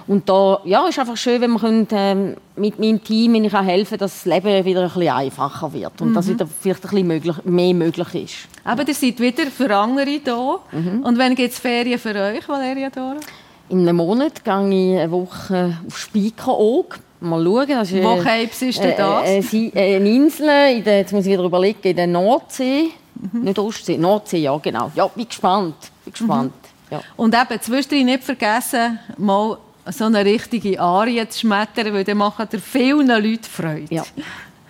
[0.06, 3.54] Und da ja, ist einfach schön, wenn man können, ähm, mit meinem Team wenn ich
[3.54, 6.14] auch helfen dass das Leben wieder ein bisschen einfacher wird und mhm.
[6.14, 8.34] dass wieder vielleicht ein bisschen möglich, mehr möglich ist.
[8.64, 10.58] Aber ihr seid wieder für andere da.
[10.70, 11.02] Mhm.
[11.02, 13.16] Und wann gibt es Ferien für euch, Valeria Dora?
[13.68, 17.68] In einem Monat gehe ich eine Woche auf Spiekeroog mal schauen.
[17.68, 19.52] Das ist, Wo äh, ist denn das?
[19.52, 22.90] Äh, äh, eine Insel, in der, jetzt muss ich wieder überlegen, in der Nordsee.
[23.14, 23.42] Mhm.
[23.42, 24.90] Nicht Ostsee, Nordsee, ja genau.
[24.94, 25.76] Ja, bin gespannt.
[26.04, 26.52] Bin gespannt.
[26.90, 26.96] Mhm.
[26.96, 27.00] Ja.
[27.16, 32.48] Und eben, zwischendrin nicht vergessen, mal so eine richtige Arie zu schmettern, weil dann machen
[32.50, 33.86] dir vielen Leuten Freude.
[33.94, 34.04] Ja,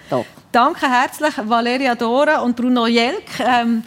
[0.09, 0.25] doch.
[0.51, 3.41] Danke herzlich, Valeria Dora und Bruno Jelk.
[3.41, 3.83] Ähm,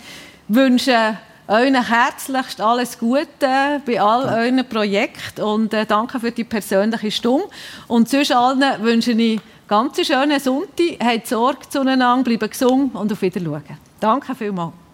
[0.48, 1.18] wünsche
[1.48, 4.38] euch herzlichst alles Gute bei all ja.
[4.38, 7.48] euren Projekten und äh, danke für die persönliche Stunde.
[7.88, 10.98] Und sonst allen wünsche ich ganz schönen Sonntag.
[11.04, 13.62] Habt Sorge zueinander, bleibt gesund und auf Wiedersehen.
[14.00, 14.85] Danke vielmals.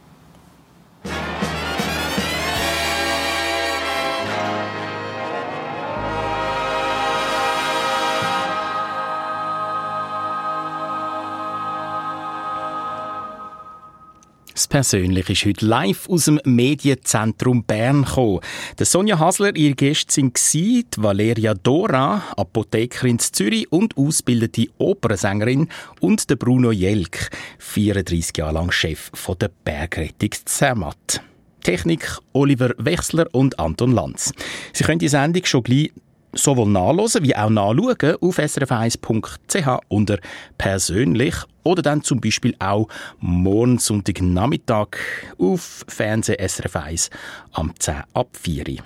[14.72, 18.40] Das Persönliche ist heute live aus dem Medienzentrum Bern gekommen.
[18.80, 25.68] Sonja Hasler, ihr Gäste sind die Valeria Dora, Apothekerin in Zürich und ausgebildete Opernsängerin
[26.00, 31.22] und der Bruno Jelk, 34 Jahre lang Chef von der Bergrettung Zermatt.
[31.62, 34.32] Technik Oliver Wechsler und Anton Lanz.
[34.72, 35.92] Sie können die Sendung schon gleich
[36.34, 40.20] sowohl nachlesen wie auch nachschauen auf srf1.ch unter
[40.58, 42.88] persönlich oder dann zum Beispiel auch
[43.20, 44.98] morgen Sonntagnachmittag
[45.38, 47.10] auf Fernseh SRF 1
[47.54, 48.78] am 10 ab 4 Uhr.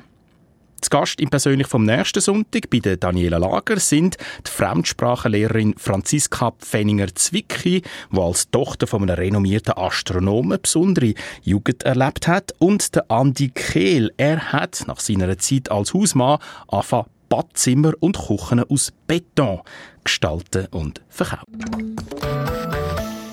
[0.89, 7.81] Gast im Persönlich vom nächsten Sonntag bei Daniela Lager sind die Fremdsprachenlehrerin Franziska Pfenninger-Zwicki,
[8.11, 14.13] die als Tochter von einem renommierten Astronomen besondere Jugend erlebt hat, und der Andi Kehl.
[14.17, 19.59] Er hat nach seiner Zeit als Hausmann angefangen, Badzimmer und Küchen aus Beton
[20.05, 21.97] gestalten und verkaufen.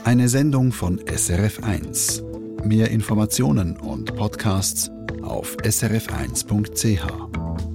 [0.03, 2.65] Eine Sendung von SRF1.
[2.65, 4.91] Mehr Informationen und Podcasts
[5.23, 7.72] auf srf1.ch.